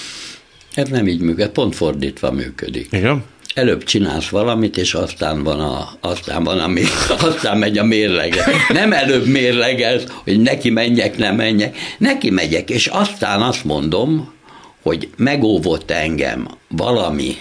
Ez 0.74 0.89
nem 0.89 1.08
így 1.08 1.20
működik, 1.20 1.51
pont 1.51 1.75
fordítva 1.75 2.32
működik. 2.32 2.88
Igen? 2.92 3.24
előbb 3.58 3.84
csinálsz 3.84 4.30
valamit, 4.30 4.77
és 4.77 4.94
aztán 4.94 5.44
van, 5.44 5.60
a, 5.60 5.89
aztán 6.00 6.44
van 6.44 6.60
a, 6.60 6.70
aztán 7.27 7.58
megy 7.58 7.77
a 7.77 7.84
mérlege. 7.84 8.46
Nem 8.70 8.94
előbb 8.94 9.25
mérlegez, 9.25 10.04
hogy 10.24 10.39
neki 10.39 10.70
menjek, 10.70 11.18
nem 11.18 11.36
menjek. 11.36 11.77
Neki 11.98 12.30
megyek, 12.30 12.70
és 12.70 12.88
aztán 12.88 13.42
azt 13.42 13.63
mondom, 13.63 14.34
hogy 14.82 15.10
megóvott 15.18 15.92
engem 15.92 16.48
valami, 16.68 17.36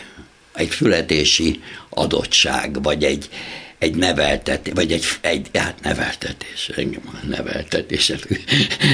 egy 0.54 0.70
születési 0.70 1.60
adottság, 1.96 2.82
vagy 2.82 3.04
egy, 3.04 3.28
egy 3.78 3.94
neveltetés, 3.94 4.72
vagy 4.74 4.92
egy, 4.92 5.04
egy 5.20 5.46
hát 5.52 5.80
neveltetés, 5.82 6.70
engem 6.76 7.02
a 7.06 7.26
neveltetés, 7.26 8.12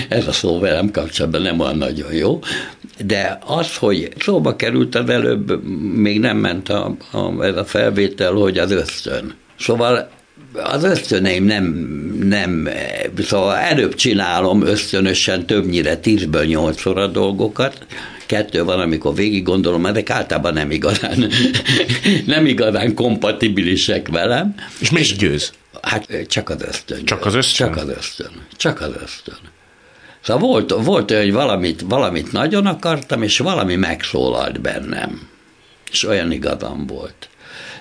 ez, 0.09 0.27
a 0.27 0.33
szó 0.33 0.59
velem 0.59 0.91
kapcsolatban 0.91 1.43
nem 1.43 1.61
olyan 1.61 1.77
nagyon 1.77 2.13
jó, 2.13 2.41
de 3.05 3.39
az, 3.47 3.77
hogy 3.77 4.09
szóba 4.19 4.57
került 4.57 4.95
az 4.95 5.09
előbb, 5.09 5.65
még 5.97 6.21
nem 6.21 6.37
ment 6.37 6.69
a, 6.69 6.97
a, 7.11 7.45
ez 7.45 7.57
a 7.57 7.65
felvétel, 7.65 8.33
hogy 8.33 8.59
az 8.59 8.71
ösztön. 8.71 9.35
Szóval 9.59 10.11
az 10.53 10.85
ösztöneim 10.85 11.45
nem, 11.45 11.65
nem, 12.23 12.69
szóval 13.19 13.57
előbb 13.57 13.95
csinálom 13.95 14.63
ösztönösen 14.63 15.47
többnyire 15.47 15.97
tízből 15.97 16.45
nyolcszor 16.45 16.99
a 16.99 17.07
dolgokat, 17.07 17.87
kettő 18.27 18.65
van, 18.65 18.81
amikor 18.81 19.15
végig 19.15 19.43
gondolom, 19.43 19.87
ezek 19.87 20.11
általában 20.11 20.53
nem 20.53 20.71
igazán, 20.71 21.31
nem 22.27 22.47
igazán 22.47 22.95
kompatibilisek 22.95 24.09
velem. 24.09 24.55
És 24.81 24.91
mi 24.91 25.01
is 25.01 25.17
győz? 25.17 25.53
Hát 25.83 26.27
csak 26.29 26.51
az 26.51 26.63
ösztön. 26.63 27.05
Csak 27.05 27.27
az 27.27 27.35
ösztön? 27.35 27.73
Csak 27.73 27.83
az 27.83 27.89
ösztön. 27.97 28.33
Csak 28.57 28.81
az 28.81 28.91
ösztön. 29.03 29.39
Szóval 30.21 30.49
volt, 30.49 30.71
volt 30.71 31.11
olyan, 31.11 31.23
hogy 31.23 31.33
valamit, 31.33 31.81
valamit 31.89 32.33
nagyon 32.33 32.67
akartam, 32.67 33.23
és 33.23 33.39
valami 33.39 33.77
megszólalt 33.77 34.61
bennem. 34.61 35.29
És 35.91 36.05
olyan 36.05 36.33
igazam 36.33 36.87
volt. 36.87 37.29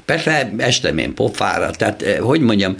Persze 0.06 0.52
estem 0.58 0.98
én 0.98 1.14
pofára, 1.14 1.72
tehát 1.72 2.02
eh, 2.02 2.18
hogy 2.18 2.40
mondjam, 2.42 2.76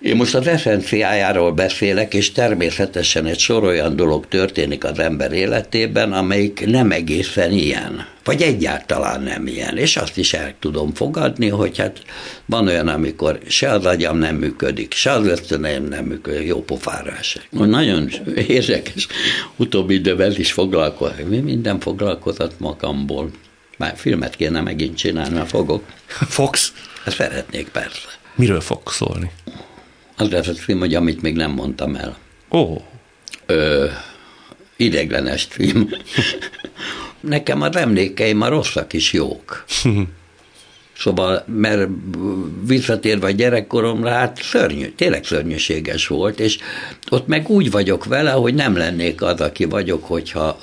én 0.00 0.16
most 0.16 0.34
az 0.34 0.46
eszenciájáról 0.46 1.52
beszélek, 1.52 2.14
és 2.14 2.32
természetesen 2.32 3.26
egy 3.26 3.38
sor 3.38 3.64
olyan 3.64 3.96
dolog 3.96 4.28
történik 4.28 4.84
az 4.84 4.98
ember 4.98 5.32
életében, 5.32 6.12
amelyik 6.12 6.66
nem 6.66 6.90
egészen 6.90 7.52
ilyen, 7.52 8.06
vagy 8.24 8.42
egyáltalán 8.42 9.22
nem 9.22 9.46
ilyen, 9.46 9.76
és 9.76 9.96
azt 9.96 10.18
is 10.18 10.32
el 10.32 10.54
tudom 10.60 10.94
fogadni, 10.94 11.48
hogy 11.48 11.78
hát 11.78 12.02
van 12.46 12.66
olyan, 12.66 12.88
amikor 12.88 13.38
se 13.48 13.70
az 13.70 13.84
agyam 13.84 14.18
nem 14.18 14.36
működik, 14.36 14.92
se 14.92 15.10
az 15.10 15.26
ösztöneim 15.26 15.84
nem 15.84 16.04
működik, 16.04 16.46
jó 16.46 16.62
pofára 16.62 17.16
se. 17.22 17.40
Nagyon 17.50 18.10
érdekes, 18.48 19.06
utóbbi 19.56 19.94
időben 19.94 20.34
is 20.36 20.52
foglalkozik, 20.52 21.26
mi 21.26 21.38
minden 21.38 21.80
foglalkozott 21.80 22.58
magamból. 22.58 23.30
Már 23.78 23.96
filmet 23.96 24.36
kéne 24.36 24.60
megint 24.60 24.96
csinálni, 24.96 25.34
mert 25.34 25.48
fogok. 25.48 25.84
Fogsz? 26.06 26.72
Ezt 27.04 27.16
szeretnék 27.16 27.68
persze. 27.68 28.08
Miről 28.34 28.60
fogsz 28.60 28.94
szólni? 28.94 29.30
Az 30.16 30.30
lesz 30.30 30.46
a 30.46 30.54
film, 30.54 30.78
hogy 30.78 30.94
amit 30.94 31.22
még 31.22 31.34
nem 31.34 31.50
mondtam 31.50 31.94
el. 31.94 32.16
Ó. 32.50 32.58
Oh. 32.58 32.82
Ö, 33.46 33.86
ideglenes 34.76 35.46
film. 35.50 35.88
Nekem 37.20 37.62
az 37.62 37.76
emlékeim 37.76 38.40
a 38.40 38.48
rosszak 38.48 38.92
is 38.92 39.12
jók. 39.12 39.64
Szóval, 40.98 41.44
mert 41.46 41.88
visszatérve 42.66 43.26
a 43.26 43.30
gyerekkoromra, 43.30 44.10
hát 44.10 44.42
szörnyű, 44.42 44.88
tényleg 44.88 45.24
szörnyűséges 45.24 46.06
volt, 46.06 46.40
és 46.40 46.58
ott 47.10 47.26
meg 47.26 47.48
úgy 47.48 47.70
vagyok 47.70 48.04
vele, 48.04 48.30
hogy 48.30 48.54
nem 48.54 48.76
lennék 48.76 49.22
az, 49.22 49.40
aki 49.40 49.64
vagyok, 49.64 50.04
hogyha 50.04 50.58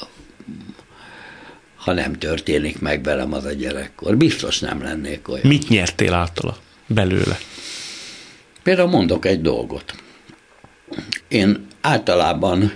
ha 1.85 1.93
nem 1.93 2.13
történik 2.13 2.79
meg 2.79 3.03
velem 3.03 3.33
az 3.33 3.45
a 3.45 3.51
gyerekkor. 3.51 4.17
Biztos 4.17 4.59
nem 4.59 4.81
lennék 4.81 5.29
olyan. 5.29 5.47
Mit 5.47 5.69
nyertél 5.69 6.13
általa 6.13 6.57
belőle? 6.87 7.37
Például 8.63 8.89
mondok 8.89 9.25
egy 9.25 9.41
dolgot. 9.41 9.95
Én 11.27 11.67
általában 11.81 12.71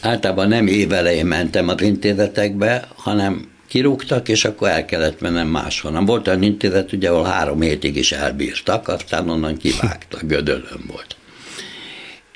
általában 0.00 0.48
nem 0.48 0.66
évelején 0.66 1.26
mentem 1.26 1.68
az 1.68 1.82
intézetekbe, 1.82 2.88
hanem 2.96 3.50
kirúgtak, 3.68 4.28
és 4.28 4.44
akkor 4.44 4.68
el 4.68 4.84
kellett 4.84 5.20
mennem 5.20 5.48
máshonnan. 5.48 6.04
Volt 6.04 6.28
olyan 6.28 6.42
intézet, 6.42 6.92
ugye, 6.92 7.10
ahol 7.10 7.24
három 7.24 7.60
hétig 7.60 7.96
is 7.96 8.12
elbírtak, 8.12 8.88
aztán 8.88 9.28
onnan 9.28 9.56
kivágtak, 9.56 10.22
gödölön 10.22 10.84
volt. 10.86 11.16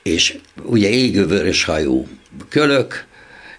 És 0.03 0.37
ugye 0.63 0.89
égővörös 0.89 1.65
hajú 1.65 2.07
kölök, 2.49 3.07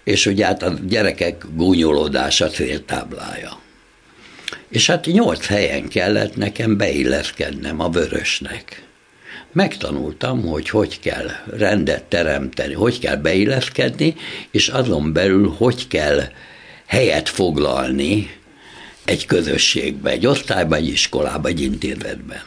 és 0.03 0.25
ugye 0.25 0.45
hát 0.45 0.63
a 0.63 0.73
gyerekek 0.87 1.45
gúnyolódása 1.55 2.47
céltáblája. 2.47 3.59
És 4.69 4.87
hát 4.87 5.05
nyolc 5.05 5.45
helyen 5.45 5.87
kellett 5.87 6.35
nekem 6.35 6.77
beilleszkednem 6.77 7.79
a 7.79 7.89
vörösnek. 7.89 8.83
Megtanultam, 9.51 10.41
hogy 10.41 10.69
hogy 10.69 10.99
kell 10.99 11.29
rendet 11.57 12.03
teremteni, 12.03 12.73
hogy 12.73 12.99
kell 12.99 13.15
beilleszkedni, 13.15 14.15
és 14.51 14.67
azon 14.67 15.13
belül 15.13 15.53
hogy 15.57 15.87
kell 15.87 16.21
helyet 16.85 17.29
foglalni 17.29 18.35
egy 19.05 19.25
közösségbe, 19.25 20.09
egy 20.09 20.25
osztályban, 20.25 20.77
egy 20.77 20.87
iskolában, 20.87 21.51
egy 21.51 21.61
intézetben. 21.61 22.43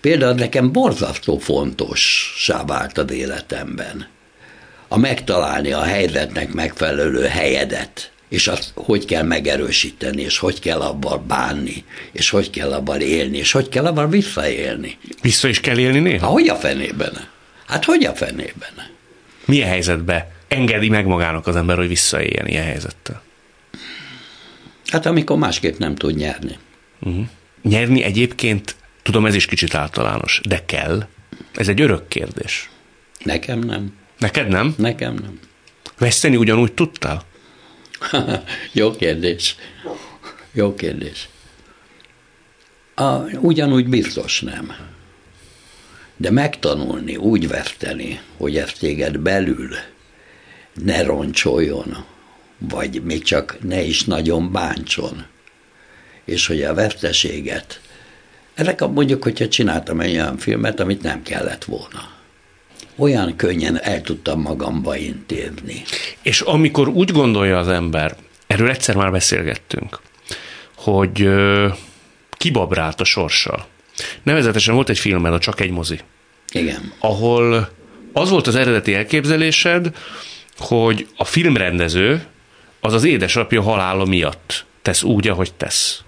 Például 0.00 0.34
nekem 0.34 0.72
borzasztó 0.72 1.38
fontossá 1.38 2.64
vált 2.64 2.98
az 2.98 3.12
életemben. 3.12 4.06
A 4.88 4.98
megtalálni 4.98 5.72
a 5.72 5.82
helyzetnek 5.82 6.52
megfelelő 6.52 7.24
helyedet, 7.24 8.12
és 8.28 8.48
azt 8.48 8.72
hogy 8.74 9.04
kell 9.04 9.22
megerősíteni, 9.22 10.22
és 10.22 10.38
hogy 10.38 10.60
kell 10.60 10.80
abban 10.80 11.26
bánni, 11.26 11.84
és 12.12 12.30
hogy 12.30 12.50
kell 12.50 12.72
abban 12.72 13.00
élni, 13.00 13.38
és 13.38 13.52
hogy 13.52 13.68
kell 13.68 13.86
abban 13.86 14.10
visszaélni. 14.10 14.98
Vissza 15.22 15.48
is 15.48 15.60
kell 15.60 15.78
élni 15.78 15.98
néha? 15.98 16.26
Ha, 16.26 16.32
hogy 16.32 16.48
a 16.48 16.54
fenében? 16.54 17.28
Hát 17.66 17.84
hogy 17.84 18.04
a 18.04 18.14
fenében? 18.14 18.72
Milyen 19.44 19.68
helyzetbe 19.68 20.32
engedi 20.48 20.88
meg 20.88 21.06
magának 21.06 21.46
az 21.46 21.56
ember, 21.56 21.76
hogy 21.76 21.88
visszaéljen 21.88 22.46
ilyen 22.46 22.64
helyzettel? 22.64 23.22
Hát 24.86 25.06
amikor 25.06 25.38
másképp 25.38 25.78
nem 25.78 25.94
tud 25.94 26.16
nyerni. 26.16 26.58
Uh-huh. 27.00 27.26
Nyerni 27.62 28.02
egyébként, 28.02 28.76
tudom, 29.02 29.26
ez 29.26 29.34
is 29.34 29.46
kicsit 29.46 29.74
általános, 29.74 30.40
de 30.48 30.64
kell. 30.64 31.06
Ez 31.54 31.68
egy 31.68 31.80
örök 31.80 32.08
kérdés. 32.08 32.70
Nekem 33.24 33.58
nem. 33.58 33.92
Neked 34.24 34.48
nem? 34.48 34.74
Nekem 34.78 35.14
nem. 35.14 35.38
Veszteni 35.98 36.36
ugyanúgy 36.36 36.72
tudtál? 36.72 37.22
Jó 38.72 38.90
kérdés. 38.90 39.56
Jó 40.52 40.74
kérdés. 40.74 41.28
A, 42.94 43.14
ugyanúgy 43.40 43.88
biztos 43.88 44.40
nem. 44.40 44.72
De 46.16 46.30
megtanulni, 46.30 47.16
úgy 47.16 47.48
veszteni, 47.48 48.20
hogy 48.36 48.56
ezt 48.56 48.78
téged 48.78 49.18
belül 49.18 49.68
ne 50.74 51.02
roncsoljon, 51.02 52.04
vagy 52.58 53.02
még 53.02 53.22
csak 53.22 53.56
ne 53.60 53.82
is 53.82 54.04
nagyon 54.04 54.52
bántson, 54.52 55.24
és 56.24 56.46
hogy 56.46 56.62
a 56.62 56.74
veszteséget, 56.74 57.80
ezek 58.54 58.80
a, 58.80 58.88
mondjuk, 58.88 59.22
hogyha 59.22 59.48
csináltam 59.48 60.00
egy 60.00 60.14
olyan 60.14 60.38
filmet, 60.38 60.80
amit 60.80 61.02
nem 61.02 61.22
kellett 61.22 61.64
volna. 61.64 62.13
Olyan 62.96 63.36
könnyen 63.36 63.80
el 63.82 64.02
tudtam 64.02 64.40
magamba 64.40 64.96
intézni. 64.96 65.82
És 66.22 66.40
amikor 66.40 66.88
úgy 66.88 67.12
gondolja 67.12 67.58
az 67.58 67.68
ember, 67.68 68.16
erről 68.46 68.70
egyszer 68.70 68.96
már 68.96 69.10
beszélgettünk, 69.10 70.00
hogy 70.76 71.22
ö, 71.22 71.68
kibabrált 72.30 73.00
a 73.00 73.04
sorssal. 73.04 73.66
Nevezetesen 74.22 74.74
volt 74.74 74.88
egy 74.88 74.98
filmed, 74.98 75.32
a 75.32 75.38
Csak 75.38 75.60
egy 75.60 75.70
mozi. 75.70 75.98
Igen. 76.52 76.92
Ahol 76.98 77.70
az 78.12 78.30
volt 78.30 78.46
az 78.46 78.54
eredeti 78.54 78.94
elképzelésed, 78.94 79.96
hogy 80.58 81.08
a 81.16 81.24
filmrendező 81.24 82.24
az 82.80 82.92
az 82.92 83.04
édesapja 83.04 83.62
halála 83.62 84.04
miatt 84.04 84.64
tesz 84.82 85.02
úgy, 85.02 85.28
ahogy 85.28 85.54
tesz. 85.54 86.02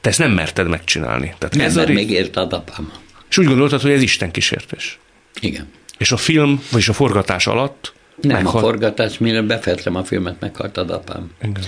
Te 0.00 0.08
ezt 0.08 0.18
nem 0.18 0.30
merted 0.30 0.68
megcsinálni. 0.68 1.34
Tehát 1.38 1.54
nem, 1.54 1.66
ez 1.66 1.74
mert 1.74 1.88
a... 1.88 1.92
még 1.92 2.10
ért 2.10 2.36
a 2.36 2.40
apám. 2.40 2.92
És 3.28 3.38
úgy 3.38 3.46
gondoltad, 3.46 3.80
hogy 3.80 3.90
ez 3.90 4.02
Isten 4.02 4.30
kísértés. 4.30 4.98
Igen. 5.40 5.68
És 5.98 6.12
a 6.12 6.16
film, 6.16 6.62
vagyis 6.70 6.88
a 6.88 6.92
forgatás 6.92 7.46
alatt 7.46 7.92
nem 8.20 8.36
meghalt... 8.36 8.56
a 8.56 8.58
forgatás, 8.58 9.18
mire 9.18 9.42
befejeztem 9.42 9.94
a 9.94 10.04
filmet, 10.04 10.40
meghalt 10.40 10.76
a 10.76 10.84
apám. 10.88 11.30
Igen. 11.42 11.64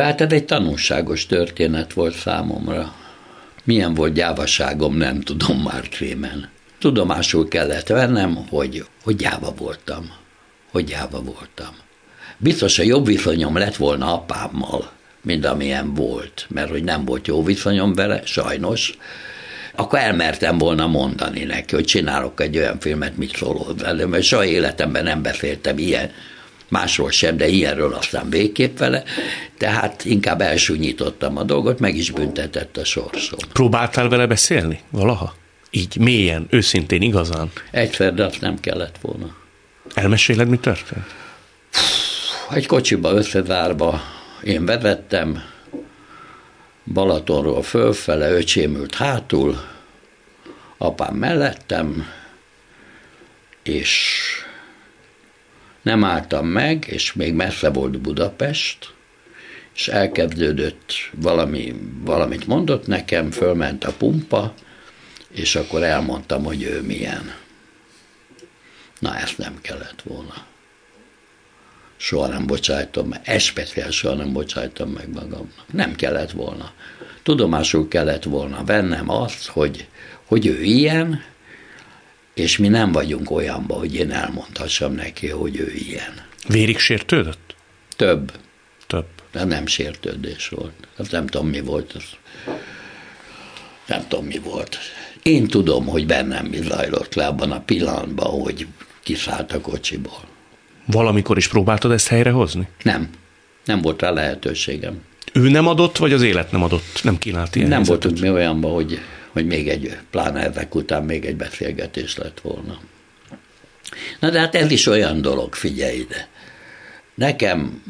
Hát 0.00 0.20
ez 0.20 0.32
egy 0.32 0.44
tanulságos 0.44 1.26
történet 1.26 1.92
volt 1.92 2.14
számomra. 2.14 2.94
Milyen 3.64 3.94
volt 3.94 4.12
gyávaságom, 4.12 4.96
nem 4.96 5.20
tudom 5.20 5.62
már 5.62 5.80
trémen. 5.80 6.48
Tudomásul 6.78 7.48
kellett 7.48 7.86
vennem, 7.86 8.46
hogy, 8.48 8.84
hogy 9.02 9.16
gyáva 9.16 9.54
voltam. 9.56 10.10
Hogy 10.70 10.84
gyáva 10.84 11.22
voltam. 11.22 11.74
Biztos, 12.38 12.78
a 12.78 12.82
jobb 12.82 13.06
viszonyom 13.06 13.56
lett 13.56 13.76
volna 13.76 14.14
apámmal, 14.14 14.90
mint 15.22 15.46
amilyen 15.46 15.94
volt, 15.94 16.46
mert 16.48 16.70
hogy 16.70 16.84
nem 16.84 17.04
volt 17.04 17.26
jó 17.26 17.44
viszonyom 17.44 17.94
vele, 17.94 18.20
sajnos, 18.24 18.96
akkor 19.74 19.98
elmertem 19.98 20.58
volna 20.58 20.86
mondani 20.86 21.44
neki, 21.44 21.74
hogy 21.74 21.84
csinálok 21.84 22.40
egy 22.40 22.56
olyan 22.56 22.80
filmet, 22.80 23.16
mit 23.16 23.36
szólod 23.36 23.82
vele, 23.82 24.06
mert 24.06 24.22
soha 24.22 24.44
életemben 24.44 25.02
nem 25.04 25.22
beszéltem 25.22 25.78
ilyen, 25.78 26.10
másról 26.70 27.10
sem, 27.10 27.36
de 27.36 27.48
ilyenről 27.48 27.92
aztán 27.92 28.30
végképp 28.30 28.78
vele, 28.78 29.02
tehát 29.58 30.04
inkább 30.04 30.40
elsúnyítottam 30.40 31.36
a 31.36 31.42
dolgot, 31.42 31.78
meg 31.78 31.96
is 31.96 32.10
büntetett 32.10 32.76
a 32.76 32.84
sorsom. 32.84 33.38
Próbáltál 33.52 34.08
vele 34.08 34.26
beszélni 34.26 34.80
valaha? 34.90 35.34
Így 35.70 35.96
mélyen, 35.96 36.46
őszintén, 36.50 37.02
igazán? 37.02 37.50
Egyszer, 37.70 38.14
de 38.14 38.24
azt 38.24 38.40
nem 38.40 38.60
kellett 38.60 38.96
volna. 39.00 39.34
Elmeséled, 39.94 40.48
mi 40.48 40.58
történt? 40.58 41.04
Egy 42.50 42.66
kocsiba 42.66 43.12
összezárva 43.12 44.00
én 44.42 44.64
vezettem, 44.64 45.42
Balatonról 46.84 47.62
fölfele, 47.62 48.32
öcsém 48.32 48.74
ült 48.74 48.94
hátul, 48.94 49.60
apám 50.78 51.14
mellettem, 51.14 52.06
és 53.62 54.20
nem 55.82 56.04
álltam 56.04 56.46
meg, 56.46 56.86
és 56.88 57.12
még 57.12 57.34
messze 57.34 57.70
volt 57.70 58.00
Budapest, 58.00 58.94
és 59.74 59.88
elkezdődött 59.88 60.92
valami, 61.12 61.74
valamit 62.00 62.46
mondott 62.46 62.86
nekem, 62.86 63.30
fölment 63.30 63.84
a 63.84 63.92
pumpa, 63.92 64.54
és 65.30 65.56
akkor 65.56 65.82
elmondtam, 65.82 66.44
hogy 66.44 66.62
ő 66.62 66.82
milyen. 66.82 67.34
Na, 68.98 69.16
ezt 69.16 69.38
nem 69.38 69.58
kellett 69.60 70.02
volna 70.02 70.48
soha 72.00 72.26
nem 72.26 72.46
bocsájtom 72.46 73.08
meg, 73.08 73.20
especiál 73.24 73.90
soha 73.90 74.14
nem 74.14 74.32
bocsájtom 74.32 74.90
meg 74.90 75.08
magamnak. 75.12 75.64
Nem 75.72 75.94
kellett 75.94 76.30
volna. 76.30 76.72
Tudomásul 77.22 77.88
kellett 77.88 78.24
volna 78.24 78.64
vennem 78.64 79.08
azt, 79.08 79.46
hogy, 79.46 79.86
hogy 80.24 80.46
ő 80.46 80.62
ilyen, 80.62 81.24
és 82.34 82.58
mi 82.58 82.68
nem 82.68 82.92
vagyunk 82.92 83.30
olyanban, 83.30 83.78
hogy 83.78 83.94
én 83.94 84.10
elmondhassam 84.10 84.92
neki, 84.92 85.28
hogy 85.28 85.56
ő 85.56 85.72
ilyen. 85.72 86.24
Vérig 86.48 86.78
sértődött? 86.78 87.54
Több. 87.96 88.32
Több. 88.86 89.06
De 89.32 89.44
nem 89.44 89.66
sértődés 89.66 90.48
volt. 90.48 90.72
Hát 90.96 91.10
nem 91.10 91.26
tudom, 91.26 91.48
mi 91.48 91.60
volt. 91.60 91.92
Az. 91.92 92.04
Nem 93.86 94.08
tudom, 94.08 94.26
mi 94.26 94.38
volt. 94.38 94.78
Én 95.22 95.46
tudom, 95.46 95.86
hogy 95.86 96.06
bennem 96.06 96.46
mi 96.46 96.62
zajlott 96.62 97.14
le 97.14 97.26
abban 97.26 97.50
a 97.50 97.60
pillanatban, 97.60 98.40
hogy 98.40 98.66
kiszállt 99.02 99.52
a 99.52 99.60
kocsiból. 99.60 100.29
Valamikor 100.90 101.36
is 101.36 101.48
próbáltad 101.48 101.92
ezt 101.92 102.08
helyrehozni? 102.08 102.68
Nem. 102.82 103.08
Nem 103.64 103.80
volt 103.80 104.00
rá 104.02 104.10
lehetőségem. 104.10 105.02
Ő 105.32 105.48
nem 105.48 105.66
adott, 105.66 105.96
vagy 105.96 106.12
az 106.12 106.22
élet 106.22 106.52
nem 106.52 106.62
adott? 106.62 107.00
Nem 107.02 107.18
kínált 107.18 107.56
ilyen 107.56 107.68
Nem 107.68 107.76
helyzetet? 107.76 108.02
voltunk 108.02 108.22
mi 108.22 108.30
olyanban, 108.38 108.72
hogy, 108.72 108.98
hogy 109.30 109.46
még 109.46 109.68
egy, 109.68 109.96
pláne 110.10 110.40
ezek 110.40 110.74
után 110.74 111.04
még 111.04 111.24
egy 111.24 111.36
beszélgetés 111.36 112.16
lett 112.16 112.40
volna. 112.40 112.78
Na 114.20 114.30
de 114.30 114.38
hát 114.38 114.54
ez 114.54 114.70
is 114.70 114.86
olyan 114.86 115.20
dolog, 115.22 115.54
figyelj 115.54 115.96
ide. 115.96 116.28
Nekem 117.14 117.82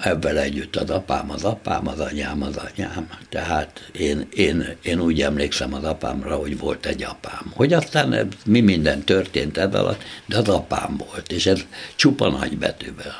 ebben 0.00 0.36
együtt 0.36 0.76
az 0.76 0.90
apám 0.90 1.30
az 1.30 1.44
apám, 1.44 1.88
az 1.88 2.00
anyám 2.00 2.42
az 2.42 2.56
anyám. 2.56 3.08
Tehát 3.28 3.90
én, 3.92 4.26
én, 4.34 4.76
én 4.82 5.00
úgy 5.00 5.22
emlékszem 5.22 5.74
az 5.74 5.84
apámra, 5.84 6.36
hogy 6.36 6.58
volt 6.58 6.86
egy 6.86 7.02
apám. 7.02 7.52
Hogy 7.54 7.72
aztán 7.72 8.28
mi 8.46 8.60
minden 8.60 9.04
történt 9.04 9.56
ez 9.56 9.74
alatt, 9.74 10.02
de 10.26 10.36
az 10.36 10.48
apám 10.48 10.96
volt, 10.96 11.32
és 11.32 11.46
ez 11.46 11.60
csupa 11.96 12.28
nagy 12.28 12.58
betűvel. 12.58 13.16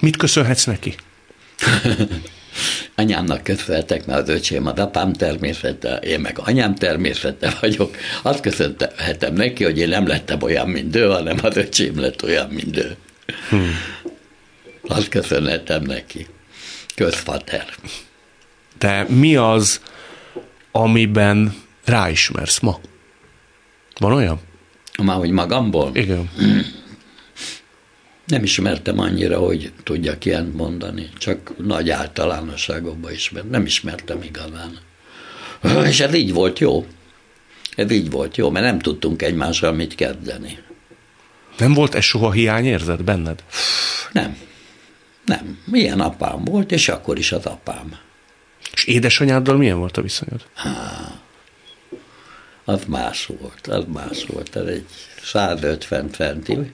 Mit 0.00 0.16
köszönhetsz 0.16 0.64
neki? 0.64 0.94
Anyámnak 2.94 3.42
köszönhetek, 3.42 4.06
mert 4.06 4.20
az 4.20 4.28
öcsém 4.28 4.66
az 4.66 4.78
apám 4.78 5.12
természete, 5.12 5.96
én 5.96 6.20
meg 6.20 6.38
anyám 6.38 6.74
természete 6.74 7.56
vagyok. 7.60 7.96
Azt 8.22 8.40
köszönhetem 8.40 9.34
neki, 9.34 9.64
hogy 9.64 9.78
én 9.78 9.88
nem 9.88 10.06
lettem 10.06 10.42
olyan, 10.42 10.68
mint 10.68 10.96
ő, 10.96 11.06
hanem 11.06 11.36
az 11.42 11.56
öcsém 11.56 12.00
lett 12.00 12.22
olyan, 12.22 12.48
mint 12.48 12.76
ő. 12.76 12.96
Hmm. 13.48 13.70
Azt 14.88 15.08
köszönhetem 15.08 15.82
neki. 15.82 16.26
Közfater. 16.94 17.74
De 18.78 19.06
mi 19.08 19.36
az, 19.36 19.80
amiben 20.72 21.54
ráismersz 21.84 22.60
ma? 22.60 22.80
Van 23.98 24.12
olyan? 24.12 24.40
Már 25.02 25.16
hogy 25.16 25.30
magamból? 25.30 25.90
Igen. 25.94 26.30
Nem 28.26 28.42
ismertem 28.42 28.98
annyira, 28.98 29.38
hogy 29.38 29.72
tudjak 29.82 30.24
ilyen 30.24 30.52
mondani, 30.56 31.10
csak 31.18 31.52
nagy 31.58 31.90
általánosságokban 31.90 33.12
ismertem. 33.12 33.50
Nem 33.50 33.64
ismertem 33.64 34.22
igazán. 34.22 34.78
És 35.84 36.00
ez 36.00 36.14
így 36.14 36.32
volt 36.32 36.58
jó. 36.58 36.86
Ez 37.76 37.90
így 37.90 38.10
volt 38.10 38.36
jó, 38.36 38.50
mert 38.50 38.64
nem 38.64 38.78
tudtunk 38.78 39.22
egymással 39.22 39.72
mit 39.72 39.94
kezdeni. 39.94 40.58
Nem 41.58 41.74
volt 41.74 41.94
ez 41.94 42.04
soha 42.04 42.32
hiányérzet 42.32 43.04
benned? 43.04 43.44
Nem. 44.12 44.36
Nem, 45.26 45.58
milyen 45.64 46.00
apám 46.00 46.44
volt, 46.44 46.72
és 46.72 46.88
akkor 46.88 47.18
is 47.18 47.32
az 47.32 47.46
apám. 47.46 47.98
És 48.72 48.84
édesanyáddal 48.84 49.56
milyen 49.56 49.78
volt 49.78 49.96
a 49.96 50.02
viszonyod? 50.02 50.46
Az 52.64 52.84
más 52.84 53.26
volt, 53.40 53.66
az 53.66 53.84
más 53.92 54.24
volt. 54.26 54.56
Ez 54.56 54.66
egy 54.66 54.86
150 55.22 56.10
centi, 56.10 56.72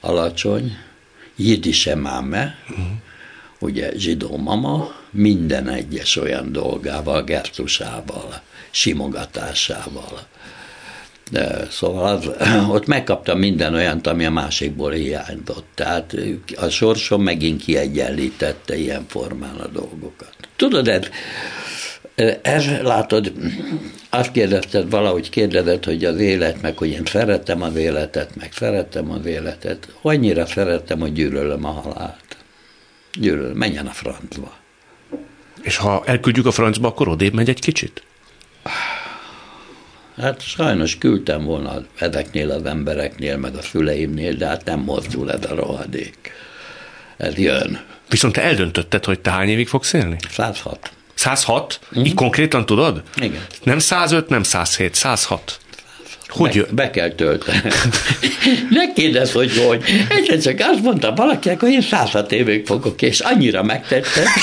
alacsony, 0.00 0.76
jidise 1.36 1.94
máme, 1.94 2.58
uh-huh. 2.70 2.86
ugye 3.58 3.90
zsidó 3.96 4.36
mama, 4.36 4.94
minden 5.10 5.68
egyes 5.68 6.16
olyan 6.16 6.52
dolgával, 6.52 7.24
gertusával, 7.24 8.40
simogatásával. 8.70 10.26
Szóval 11.70 12.20
ott 12.76 12.86
megkaptam 12.86 13.38
minden 13.38 13.74
olyant, 13.74 14.06
ami 14.06 14.24
a 14.24 14.30
másikból 14.30 14.92
hiányzott. 14.92 15.66
Tehát 15.74 16.16
a 16.56 16.68
sorsom 16.68 17.22
megint 17.22 17.62
kiegyenlítette 17.62 18.76
ilyen 18.76 19.04
formán 19.08 19.56
a 19.56 19.66
dolgokat. 19.66 20.34
Tudod, 20.56 20.88
ez, 20.88 21.08
ez 22.42 22.66
látod, 22.82 23.32
azt 24.10 24.32
kérdezted, 24.32 24.90
valahogy 24.90 25.30
kérdezed, 25.30 25.84
hogy 25.84 26.04
az 26.04 26.20
élet, 26.20 26.62
meg 26.62 26.78
hogy 26.78 26.88
én 26.88 27.04
szeretem 27.04 27.62
az 27.62 27.76
életet, 27.76 28.36
meg 28.36 28.52
szeretem 28.52 29.10
az 29.10 29.26
életet. 29.26 29.88
Annyira 30.02 30.46
szeretem, 30.46 31.00
hogy 31.00 31.12
gyűlölöm 31.12 31.64
a 31.64 31.70
halált. 31.70 32.36
Gyűlölöm, 33.12 33.56
menjen 33.56 33.86
a 33.86 33.90
francba. 33.90 34.56
És 35.62 35.76
ha 35.76 36.02
elküldjük 36.06 36.46
a 36.46 36.50
francba, 36.50 36.88
akkor 36.88 37.08
odébb 37.08 37.34
megy 37.34 37.48
egy 37.48 37.60
kicsit? 37.60 38.02
Hát 40.20 40.40
sajnos 40.40 40.98
küldtem 40.98 41.44
volna 41.44 41.82
ezeknél 41.98 42.50
az 42.50 42.64
embereknél, 42.64 43.36
meg 43.36 43.54
a 43.54 43.62
szüleimnél, 43.62 44.34
de 44.34 44.46
hát 44.46 44.64
nem 44.64 44.80
mozdul 44.80 45.32
ez 45.32 45.50
a 45.50 45.54
rohadék. 45.54 46.32
Ez 47.16 47.38
jön. 47.38 47.80
Viszont 48.08 48.32
te 48.32 48.42
eldöntötted, 48.42 49.04
hogy 49.04 49.20
te 49.20 49.30
hány 49.30 49.48
évig 49.48 49.68
fogsz 49.68 49.92
élni? 49.92 50.16
106. 50.30 50.90
106? 51.14 51.80
Mm. 51.98 52.04
Így 52.04 52.14
konkrétan 52.14 52.66
tudod? 52.66 53.02
Igen. 53.16 53.44
Nem 53.62 53.78
105, 53.78 54.28
nem 54.28 54.42
107, 54.42 54.94
106. 54.94 55.58
Hogy 56.28 56.60
be, 56.60 56.66
be 56.72 56.90
kell 56.90 57.10
tölteni. 57.10 57.60
ne 58.70 58.92
kérdezz, 58.92 59.32
hogy 59.32 59.50
hogy. 59.66 59.82
Egyszer 60.08 60.38
csak 60.38 60.68
azt 60.70 60.82
mondta 60.82 61.12
valakinek, 61.14 61.60
hogy 61.60 61.70
én 61.70 61.80
106 61.80 62.32
évig 62.32 62.66
fogok, 62.66 63.02
és 63.02 63.20
annyira 63.20 63.62
megtettem. 63.62 64.24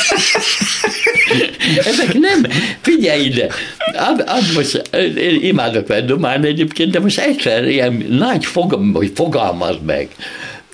Ezek 1.85 2.13
nem, 2.13 2.45
figyelj 2.81 3.23
ide, 3.23 3.47
ad, 3.93 4.23
ad 4.27 4.53
most, 4.53 4.89
én 5.17 5.39
imádok 5.41 5.93
dumálni 5.93 6.47
egyébként, 6.47 6.91
de 6.91 6.99
most 6.99 7.19
egyszer 7.19 7.67
ilyen 7.67 8.05
nagy 8.09 8.45
fogam, 8.45 8.93
hogy 8.93 9.11
fogalmaz 9.15 9.75
meg. 9.85 10.09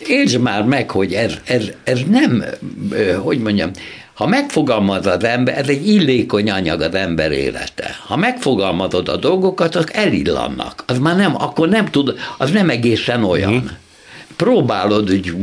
Értsd 0.07 0.39
már 0.39 0.63
meg, 0.63 0.91
hogy 0.91 1.13
ez, 1.13 1.33
ez, 1.43 1.63
ez 1.83 1.99
nem, 2.09 2.45
hogy 3.23 3.39
mondjam, 3.39 3.71
ha 4.13 4.27
megfogalmaz 4.27 5.05
az 5.05 5.23
ember, 5.23 5.57
ez 5.57 5.67
egy 5.67 5.87
illékony 5.87 6.49
anyag 6.49 6.81
az 6.81 6.95
ember 6.95 7.31
élete. 7.31 7.95
Ha 8.05 8.15
megfogalmazod 8.15 9.07
a 9.07 9.17
dolgokat, 9.17 9.75
azok 9.75 9.93
elillannak. 9.93 10.83
Az 10.87 10.99
már 10.99 11.15
nem, 11.15 11.35
akkor 11.35 11.69
nem 11.69 11.85
tud, 11.85 12.13
az 12.37 12.51
nem 12.51 12.69
egészen 12.69 13.23
olyan. 13.23 13.53
Mm 13.53 13.65
próbálod, 14.43 15.11
úgy, 15.11 15.33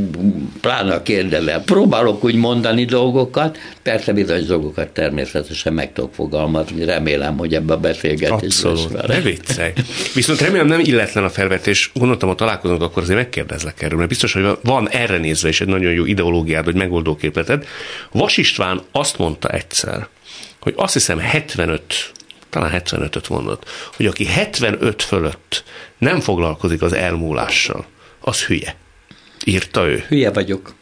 pláne 0.60 0.94
a 0.94 1.60
próbálok 1.64 2.24
úgy 2.24 2.34
mondani 2.34 2.84
dolgokat, 2.84 3.58
persze 3.82 4.12
bizonyos 4.12 4.46
dolgokat 4.46 4.88
természetesen 4.88 5.72
meg 5.72 5.92
tudok 5.92 6.14
fogalmazni, 6.14 6.84
remélem, 6.84 7.36
hogy 7.36 7.54
ebbe 7.54 7.72
a 7.72 7.76
beszélgetés 7.76 8.64
Abszolút, 8.64 9.06
ne 9.06 9.20
viccelj. 9.20 9.72
Viszont 10.14 10.40
remélem 10.40 10.66
nem 10.66 10.80
illetlen 10.80 11.24
a 11.24 11.28
felvetés, 11.28 11.90
gondoltam, 11.94 12.28
ha 12.28 12.34
találkozunk, 12.34 12.82
akkor 12.82 13.02
azért 13.02 13.18
megkérdezlek 13.18 13.82
erről, 13.82 13.96
mert 13.96 14.08
biztos, 14.08 14.32
hogy 14.32 14.58
van 14.62 14.88
erre 14.88 15.18
nézve 15.18 15.48
is 15.48 15.60
egy 15.60 15.68
nagyon 15.68 15.92
jó 15.92 16.04
ideológiád, 16.04 16.64
vagy 16.64 16.76
megoldó 16.76 17.16
képleted. 17.16 17.66
Vas 18.12 18.36
István 18.36 18.82
azt 18.92 19.18
mondta 19.18 19.48
egyszer, 19.48 20.08
hogy 20.60 20.72
azt 20.76 20.92
hiszem 20.92 21.18
75 21.18 22.12
talán 22.50 22.82
75-öt 22.84 23.28
mondott, 23.28 23.64
hogy 23.96 24.06
aki 24.06 24.24
75 24.24 25.02
fölött 25.02 25.64
nem 25.98 26.20
foglalkozik 26.20 26.82
az 26.82 26.92
elmúlással, 26.92 27.86
az 28.20 28.44
hülye. 28.44 28.76
Írta 29.44 29.86
ő. 29.86 30.04
Hülye 30.08 30.30
vagyok. 30.30 30.74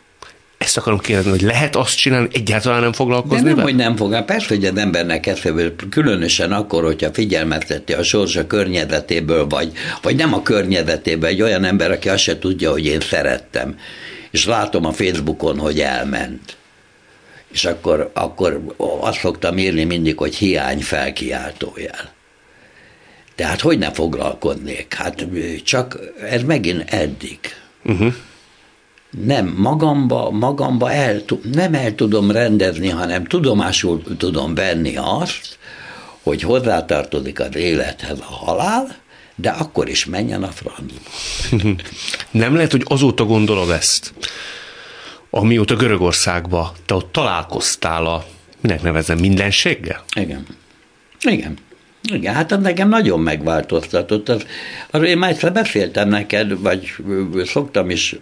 Ezt 0.59 0.77
akarom 0.77 0.99
kérdezni, 0.99 1.31
hogy 1.31 1.41
lehet 1.41 1.77
azt 1.77 1.97
csinálni, 1.97 2.29
egyáltalán 2.33 2.81
nem 2.81 2.93
foglalkozni 2.93 3.37
De 3.37 3.43
nem, 3.43 3.55
vele? 3.55 3.69
hogy 3.69 3.77
nem 3.77 3.97
fog. 3.97 4.25
Persze, 4.25 4.47
hogy 4.49 4.65
az 4.65 4.77
embernek 4.77 5.27
eszéből, 5.27 5.75
különösen 5.91 6.53
akkor, 6.53 6.85
hogyha 6.85 7.13
figyelmezteti 7.13 7.93
a 7.93 8.03
sorsa 8.03 8.47
környezetéből, 8.47 9.47
vagy, 9.47 9.73
vagy 10.03 10.17
nem 10.17 10.35
a 10.35 10.43
környezetéből, 10.43 11.29
egy 11.29 11.43
olyan 11.43 11.65
ember, 11.65 11.91
aki 11.91 12.09
azt 12.09 12.23
se 12.23 12.39
tudja, 12.39 12.71
hogy 12.71 12.87
én 12.87 13.01
szerettem, 13.01 13.79
és 14.31 14.47
látom 14.47 14.85
a 14.85 14.93
Facebookon, 14.93 15.59
hogy 15.59 15.81
elment. 15.81 16.57
És 17.53 17.65
akkor, 17.65 18.11
akkor 18.15 18.75
azt 19.01 19.19
szoktam 19.19 19.59
írni 19.59 19.85
mindig, 19.85 20.19
hogy 20.19 20.35
hiány 20.35 20.81
felkiáltójel. 20.81 22.15
Tehát 23.35 23.61
hogy 23.61 23.79
ne 23.79 23.91
foglalkoznék? 23.91 24.95
Hát 24.95 25.27
csak 25.65 25.99
ez 26.31 26.43
megint 26.43 26.91
eddig. 26.91 27.39
Uh-huh 27.85 28.15
nem 29.11 29.55
magamba, 29.57 30.31
magamba 30.31 30.93
el, 30.93 31.23
nem 31.53 31.75
el 31.75 31.95
tudom 31.95 32.31
rendezni, 32.31 32.89
hanem 32.89 33.25
tudomásul 33.25 34.17
tudom 34.19 34.55
venni 34.55 34.97
azt, 34.97 35.59
hogy 36.23 36.43
hozzátartozik 36.43 37.41
az 37.41 37.57
élethez 37.57 38.19
a 38.19 38.33
halál, 38.33 38.97
de 39.35 39.51
akkor 39.51 39.89
is 39.89 40.05
menjen 40.05 40.43
a 40.43 40.49
francba. 40.49 41.01
Nem 42.31 42.55
lehet, 42.55 42.71
hogy 42.71 42.83
azóta 42.85 43.25
gondolod 43.25 43.71
ezt, 43.71 44.15
amióta 45.31 45.77
Görögországba 45.77 46.75
te 46.87 46.95
ott 46.95 47.13
találkoztál 47.13 48.07
a, 48.07 48.27
minek 48.61 48.83
nevezem, 48.83 49.19
mindenséggel? 49.19 50.05
Igen. 50.15 50.47
Igen. 51.21 51.57
Igen, 52.13 52.35
hát 52.35 52.53
az 52.53 52.63
nekem 52.63 52.89
nagyon 52.89 53.21
megváltoztatott. 53.21 54.29
Az, 54.29 54.47
arról 54.91 55.07
én 55.07 55.19
már 55.19 55.31
egyszer 55.31 55.53
beszéltem 55.53 56.09
neked, 56.09 56.61
vagy 56.61 56.95
szoktam 57.45 57.91
is 57.91 58.17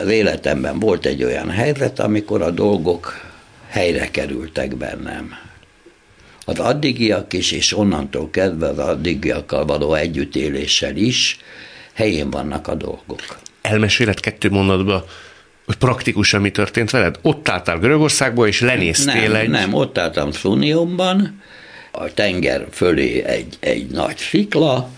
az 0.00 0.08
életemben 0.08 0.78
volt 0.78 1.06
egy 1.06 1.24
olyan 1.24 1.50
helyzet, 1.50 1.98
amikor 1.98 2.42
a 2.42 2.50
dolgok 2.50 3.20
helyre 3.68 4.10
kerültek 4.10 4.76
bennem. 4.76 5.38
Az 6.44 6.58
addigiak 6.58 7.32
is, 7.32 7.52
és 7.52 7.76
onnantól 7.76 8.30
kezdve 8.30 8.68
az 8.68 8.78
addigiakkal 8.78 9.64
való 9.64 9.94
együttéléssel 9.94 10.96
is 10.96 11.38
helyén 11.92 12.30
vannak 12.30 12.68
a 12.68 12.74
dolgok. 12.74 13.38
Elmeséled 13.60 14.20
kettő 14.20 14.50
mondatba, 14.50 15.04
hogy 15.66 15.76
praktikusan 15.76 16.40
mi 16.40 16.50
történt 16.50 16.90
veled? 16.90 17.18
Ott 17.22 17.48
álltál 17.48 17.78
Görögországba, 17.78 18.46
és 18.46 18.60
lenéztél 18.60 19.30
nem, 19.30 19.34
egy... 19.34 19.48
Nem, 19.48 19.74
ott 19.74 19.98
álltam 19.98 20.32
Szuniumban, 20.32 21.42
a 21.90 22.14
tenger 22.14 22.66
fölé 22.70 23.22
egy, 23.24 23.56
egy 23.60 23.86
nagy 23.86 24.16
szikla, 24.16 24.90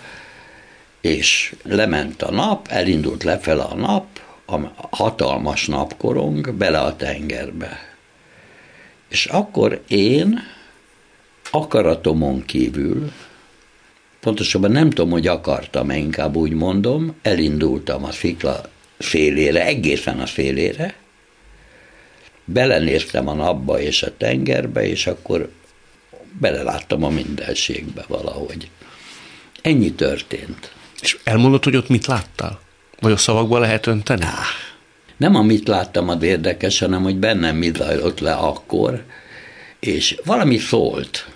és 1.00 1.54
lement 1.62 2.22
a 2.22 2.30
nap, 2.30 2.66
elindult 2.68 3.22
lefele 3.22 3.62
a 3.62 3.74
nap, 3.74 4.06
a 4.52 4.88
hatalmas 4.90 5.66
napkorong 5.66 6.54
bele 6.54 6.80
a 6.80 6.96
tengerbe. 6.96 7.78
És 9.08 9.26
akkor 9.26 9.82
én 9.88 10.40
akaratomon 11.50 12.44
kívül, 12.44 13.12
pontosabban 14.20 14.70
nem 14.70 14.90
tudom, 14.90 15.10
hogy 15.10 15.26
akartam, 15.26 15.90
inkább 15.90 16.36
úgy 16.36 16.52
mondom, 16.52 17.14
elindultam 17.22 18.04
a 18.04 18.10
szikla 18.10 18.60
szélére, 18.98 19.66
egészen 19.66 20.20
a 20.20 20.26
szélére, 20.26 20.94
belenéztem 22.44 23.28
a 23.28 23.34
napba 23.34 23.80
és 23.80 24.02
a 24.02 24.16
tengerbe, 24.16 24.86
és 24.86 25.06
akkor 25.06 25.50
beleláttam 26.40 27.04
a 27.04 27.08
mindenségbe 27.08 28.04
valahogy. 28.08 28.70
Ennyi 29.62 29.92
történt. 29.92 30.72
És 31.00 31.18
elmondod, 31.24 31.64
hogy 31.64 31.76
ott 31.76 31.88
mit 31.88 32.06
láttál? 32.06 32.61
Vagy 33.02 33.12
a 33.12 33.16
szavakba 33.16 33.58
lehet 33.58 33.86
önteni? 33.86 34.24
Nem 35.16 35.34
amit 35.34 35.68
láttam 35.68 36.08
az 36.08 36.22
érdekes, 36.22 36.78
hanem 36.78 37.02
hogy 37.02 37.16
bennem 37.16 37.56
mi 37.56 37.70
zajlott 37.76 38.20
le 38.20 38.32
akkor, 38.32 39.04
és 39.80 40.20
valami 40.24 40.58
szólt. 40.58 41.26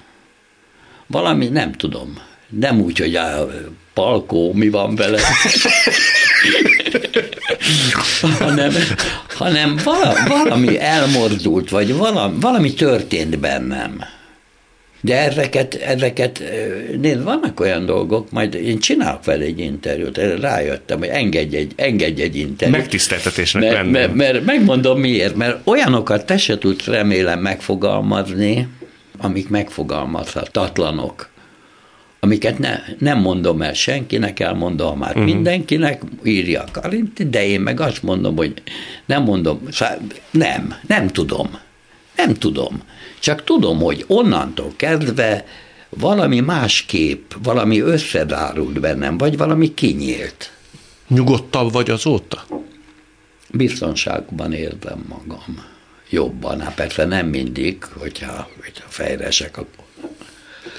Valami, 1.07 1.47
nem 1.49 1.73
tudom. 1.73 2.19
Nem 2.49 2.81
úgy, 2.81 2.99
hogy 2.99 3.15
a 3.15 3.47
palkó, 3.95 4.53
mi 4.53 4.69
van 4.69 4.95
vele. 4.95 5.21
hanem, 8.21 8.73
hanem 9.29 9.81
valami 10.29 10.81
elmozdult, 10.81 11.71
vagy 11.71 11.95
valami, 11.95 12.41
valami 12.41 12.75
történt 12.75 13.39
bennem. 13.39 14.16
De 15.07 15.19
ezeket, 15.19 15.75
ezeket, 15.75 16.43
nézd, 17.01 17.23
vannak 17.23 17.61
olyan 17.61 17.87
dolgok, 17.87 18.31
majd 18.31 18.55
én 18.55 18.79
csinálok 18.79 19.23
fel 19.23 19.41
egy 19.41 19.59
interjút, 19.59 20.17
rájöttem, 20.41 20.99
hogy 20.99 21.09
engedj 21.09 21.57
egy, 21.57 21.73
engedj 21.77 22.23
egy 22.23 22.37
interjút. 22.37 22.79
Megtiszteltetésnek 22.79 23.63
mert, 23.63 23.75
lenni. 23.75 23.91
Mert, 23.91 24.15
mert, 24.15 24.45
megmondom 24.45 25.01
miért, 25.01 25.37
mert 25.37 25.59
olyanokat 25.65 26.27
te 26.27 26.37
se 26.37 26.59
tudsz 26.59 26.87
remélem 26.87 27.41
megfogalmazni, 27.41 28.69
amik 29.19 29.49
megfogalmazhatatlanok 29.49 31.35
amiket 32.21 32.59
ne, 32.59 32.79
nem 32.99 33.19
mondom 33.19 33.63
el 33.63 33.73
senkinek, 33.73 34.41
elmondom 34.41 34.99
már 34.99 35.11
uh-huh. 35.11 35.25
mindenkinek, 35.25 36.03
írja 36.25 36.65
Karinti, 36.73 37.29
de 37.29 37.47
én 37.47 37.61
meg 37.61 37.81
azt 37.81 38.03
mondom, 38.03 38.37
hogy 38.37 38.63
nem 39.07 39.23
mondom, 39.23 39.61
nem, 40.31 40.75
nem 40.87 41.09
tudom. 41.09 41.59
Nem 42.17 42.35
tudom. 42.35 42.83
Csak 43.21 43.45
tudom, 43.45 43.79
hogy 43.79 44.05
onnantól 44.07 44.73
kezdve 44.77 45.45
valami 45.89 46.41
másképp, 46.41 47.33
valami 47.43 47.81
összedárult 47.81 48.81
bennem, 48.81 49.19
vagy 49.19 49.37
valami 49.37 49.75
kinyílt. 49.75 50.53
Nyugodtabb 51.09 51.73
vagy 51.73 51.91
azóta? 51.91 52.47
Biztonságban 53.51 54.53
érzem 54.53 55.05
magam. 55.09 55.65
Jobban. 56.11 56.61
Hát 56.61 56.75
persze 56.75 57.05
nem 57.05 57.27
mindig, 57.27 57.85
hogyha, 57.85 58.49
hogyha 58.61 58.85
fejresek, 58.89 59.57
akkor 59.57 59.85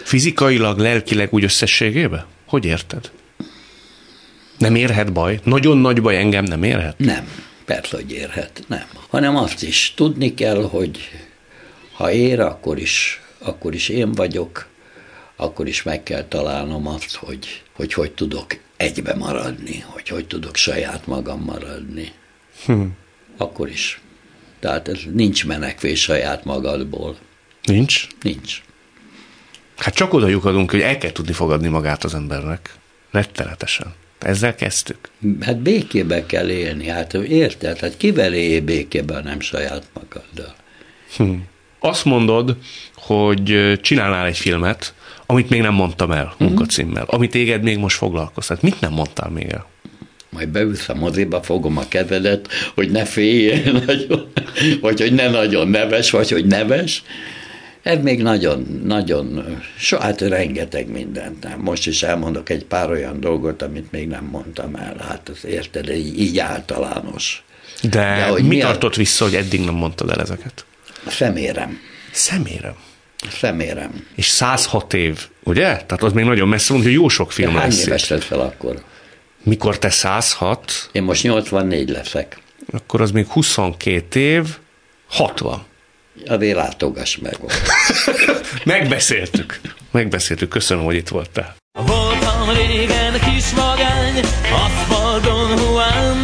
Fizikailag, 0.04 0.78
lelkileg 0.80 1.34
úgy 1.34 1.44
összességében? 1.44 2.26
Hogy 2.46 2.66
érted? 2.66 3.12
Nem 4.58 4.76
érhet 4.76 5.14
baj? 5.14 5.40
Nagyon 5.44 5.78
nagy 5.78 6.02
baj 6.02 6.18
engem 6.18 6.44
nem 6.44 6.64
érhet? 6.64 6.98
Nem, 6.98 7.32
persze, 7.66 7.96
hogy 7.96 8.12
érhet, 8.12 8.64
nem. 8.68 8.86
Hanem 9.10 9.36
azt 9.36 9.64
is 9.64 9.94
tudni 9.96 10.34
kell, 10.34 10.62
hogy 10.64 11.10
ha 11.98 12.12
ér, 12.12 12.40
akkor 12.40 12.80
is, 12.80 13.22
akkor 13.38 13.74
is 13.74 13.90
én 13.90 14.12
vagyok, 14.12 14.68
akkor 15.36 15.68
is 15.68 15.84
meg 15.84 16.04
kell 16.04 16.24
találnom 16.24 16.88
azt, 16.88 17.16
hogy 17.16 17.62
hogy, 17.74 17.94
hogy 17.94 18.12
tudok 18.12 18.58
egybe 18.78 19.16
maradni, 19.16 19.84
hogy 19.88 20.08
hogy 20.08 20.28
tudok 20.28 20.56
saját 20.56 21.08
magam 21.08 21.42
maradni. 21.42 22.12
Hm. 22.66 22.84
Akkor 23.38 23.70
is. 23.70 24.02
Tehát 24.60 24.88
ez 24.88 25.00
nincs 25.14 25.46
menekvés 25.46 26.02
saját 26.02 26.46
magadból. 26.46 27.18
Nincs? 27.64 28.08
Nincs. 28.22 28.62
Hát 29.78 29.94
csak 29.94 30.14
oda 30.14 30.28
lyukadunk, 30.28 30.72
hogy 30.72 30.82
el 30.82 30.98
kell 30.98 31.12
tudni 31.12 31.34
fogadni 31.34 31.68
magát 31.68 32.04
az 32.04 32.14
embernek. 32.14 32.76
Rettenetesen. 33.12 33.94
Ezzel 34.20 34.56
kezdtük. 34.56 35.10
Hát 35.42 35.58
békébe 35.58 36.26
kell 36.26 36.50
élni, 36.50 36.88
hát 36.88 37.14
érted? 37.14 37.80
Hát 37.80 37.98
kivel 37.98 38.34
élj 38.34 38.60
békében, 38.60 39.24
nem 39.24 39.40
saját 39.40 39.88
magaddal. 39.94 40.56
Hm. 41.16 41.34
Azt 41.80 42.06
mondod, 42.06 42.58
hogy 42.96 43.74
csinálnál 43.82 44.26
egy 44.26 44.38
filmet, 44.38 44.94
amit 45.26 45.50
még 45.50 45.62
nem 45.62 45.74
mondtam 45.74 46.12
el 46.12 46.34
mhm. 46.38 46.44
munkacímmel, 46.44 47.04
mm. 47.04 47.16
amit 47.16 47.32
téged 47.32 47.62
még 47.62 47.78
most 47.78 47.98
foglalkoztat. 47.98 48.62
Mit 48.62 48.80
nem 48.80 48.94
mondtál 48.94 49.30
még 49.30 49.50
el? 49.50 49.66
Majd 50.30 50.50
beülsz 50.50 50.90
a 50.90 50.96
moziba, 50.96 51.42
fogom 51.42 51.78
a 51.78 51.88
kezedet, 51.88 52.48
hogy 52.76 52.92
ne 52.92 53.06
féljél 53.06 53.72
nagyon, 53.86 54.32
vagy 54.82 55.00
hogy 55.00 55.14
ne 55.14 55.30
nagyon 55.30 55.68
neves, 55.68 56.12
vagy 56.12 56.30
hogy 56.30 56.46
neves, 56.46 57.04
ez 57.88 58.04
még 58.04 58.22
nagyon, 58.22 58.82
nagyon, 58.84 59.58
so, 59.78 59.98
hát 59.98 60.22
rengeteg 60.22 60.92
mindent. 60.92 61.58
Most 61.58 61.88
is 61.88 62.04
elmondok 62.04 62.50
egy 62.50 62.66
pár 62.66 62.90
olyan 62.90 63.20
dolgot, 63.20 63.62
amit 63.62 63.92
még 63.92 64.08
nem 64.08 64.28
mondtam 64.32 64.76
el. 64.76 64.96
Hát 65.08 65.30
az 65.30 65.46
érted, 65.46 65.90
így, 65.90 66.20
így 66.20 66.40
általános. 66.40 67.44
De, 67.82 67.90
De 67.90 68.26
hogy 68.26 68.42
mi, 68.42 68.48
mi 68.48 68.58
tartott 68.58 68.96
vissza, 68.96 69.24
hogy 69.24 69.36
eddig 69.36 69.66
nem 69.66 69.74
mondtad 69.74 70.10
el 70.10 70.22
ezeket? 70.22 70.66
Szemérem. 71.10 71.80
Szemérem? 72.12 72.76
Szemérem. 73.30 74.08
És 74.16 74.28
106 74.28 74.94
év, 74.94 75.28
ugye? 75.44 75.64
Tehát 75.64 76.04
az 76.04 76.14
még 76.14 76.26
nagyon 76.26 76.48
messze 76.48 76.74
van, 76.74 76.82
hogy 76.82 76.92
jó 76.92 77.08
sok 77.08 77.32
film 77.32 77.54
De 77.54 77.60
hány 77.60 77.70
lesz 77.70 77.86
éves 77.86 78.10
lett 78.10 78.24
fel 78.24 78.40
akkor? 78.40 78.84
Mikor 79.44 79.80
te 79.80 79.90
106? 79.90 80.90
Én 80.92 81.04
most 81.04 81.24
84 81.24 81.90
leszek. 81.90 82.38
Akkor 82.72 83.02
az 83.02 83.12
még 83.12 83.28
22 83.28 84.20
év, 84.20 84.58
60. 85.08 85.66
Azért 86.26 86.56
látogass 86.56 87.18
meg. 87.18 87.38
Megbeszéltük. 88.64 89.60
Megbeszéltük. 89.92 90.50
Köszönöm, 90.50 90.84
hogy 90.84 90.96
itt 90.96 91.08
voltál. 91.08 91.56
Voltam 91.86 92.50
régen 92.56 93.14
kis 93.14 93.52
magány, 93.52 94.20
aszfalton 94.66 95.60
huán, 95.60 96.22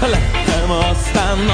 lettem 0.00 0.70
aztán 0.70 1.38
nagy 1.38 1.46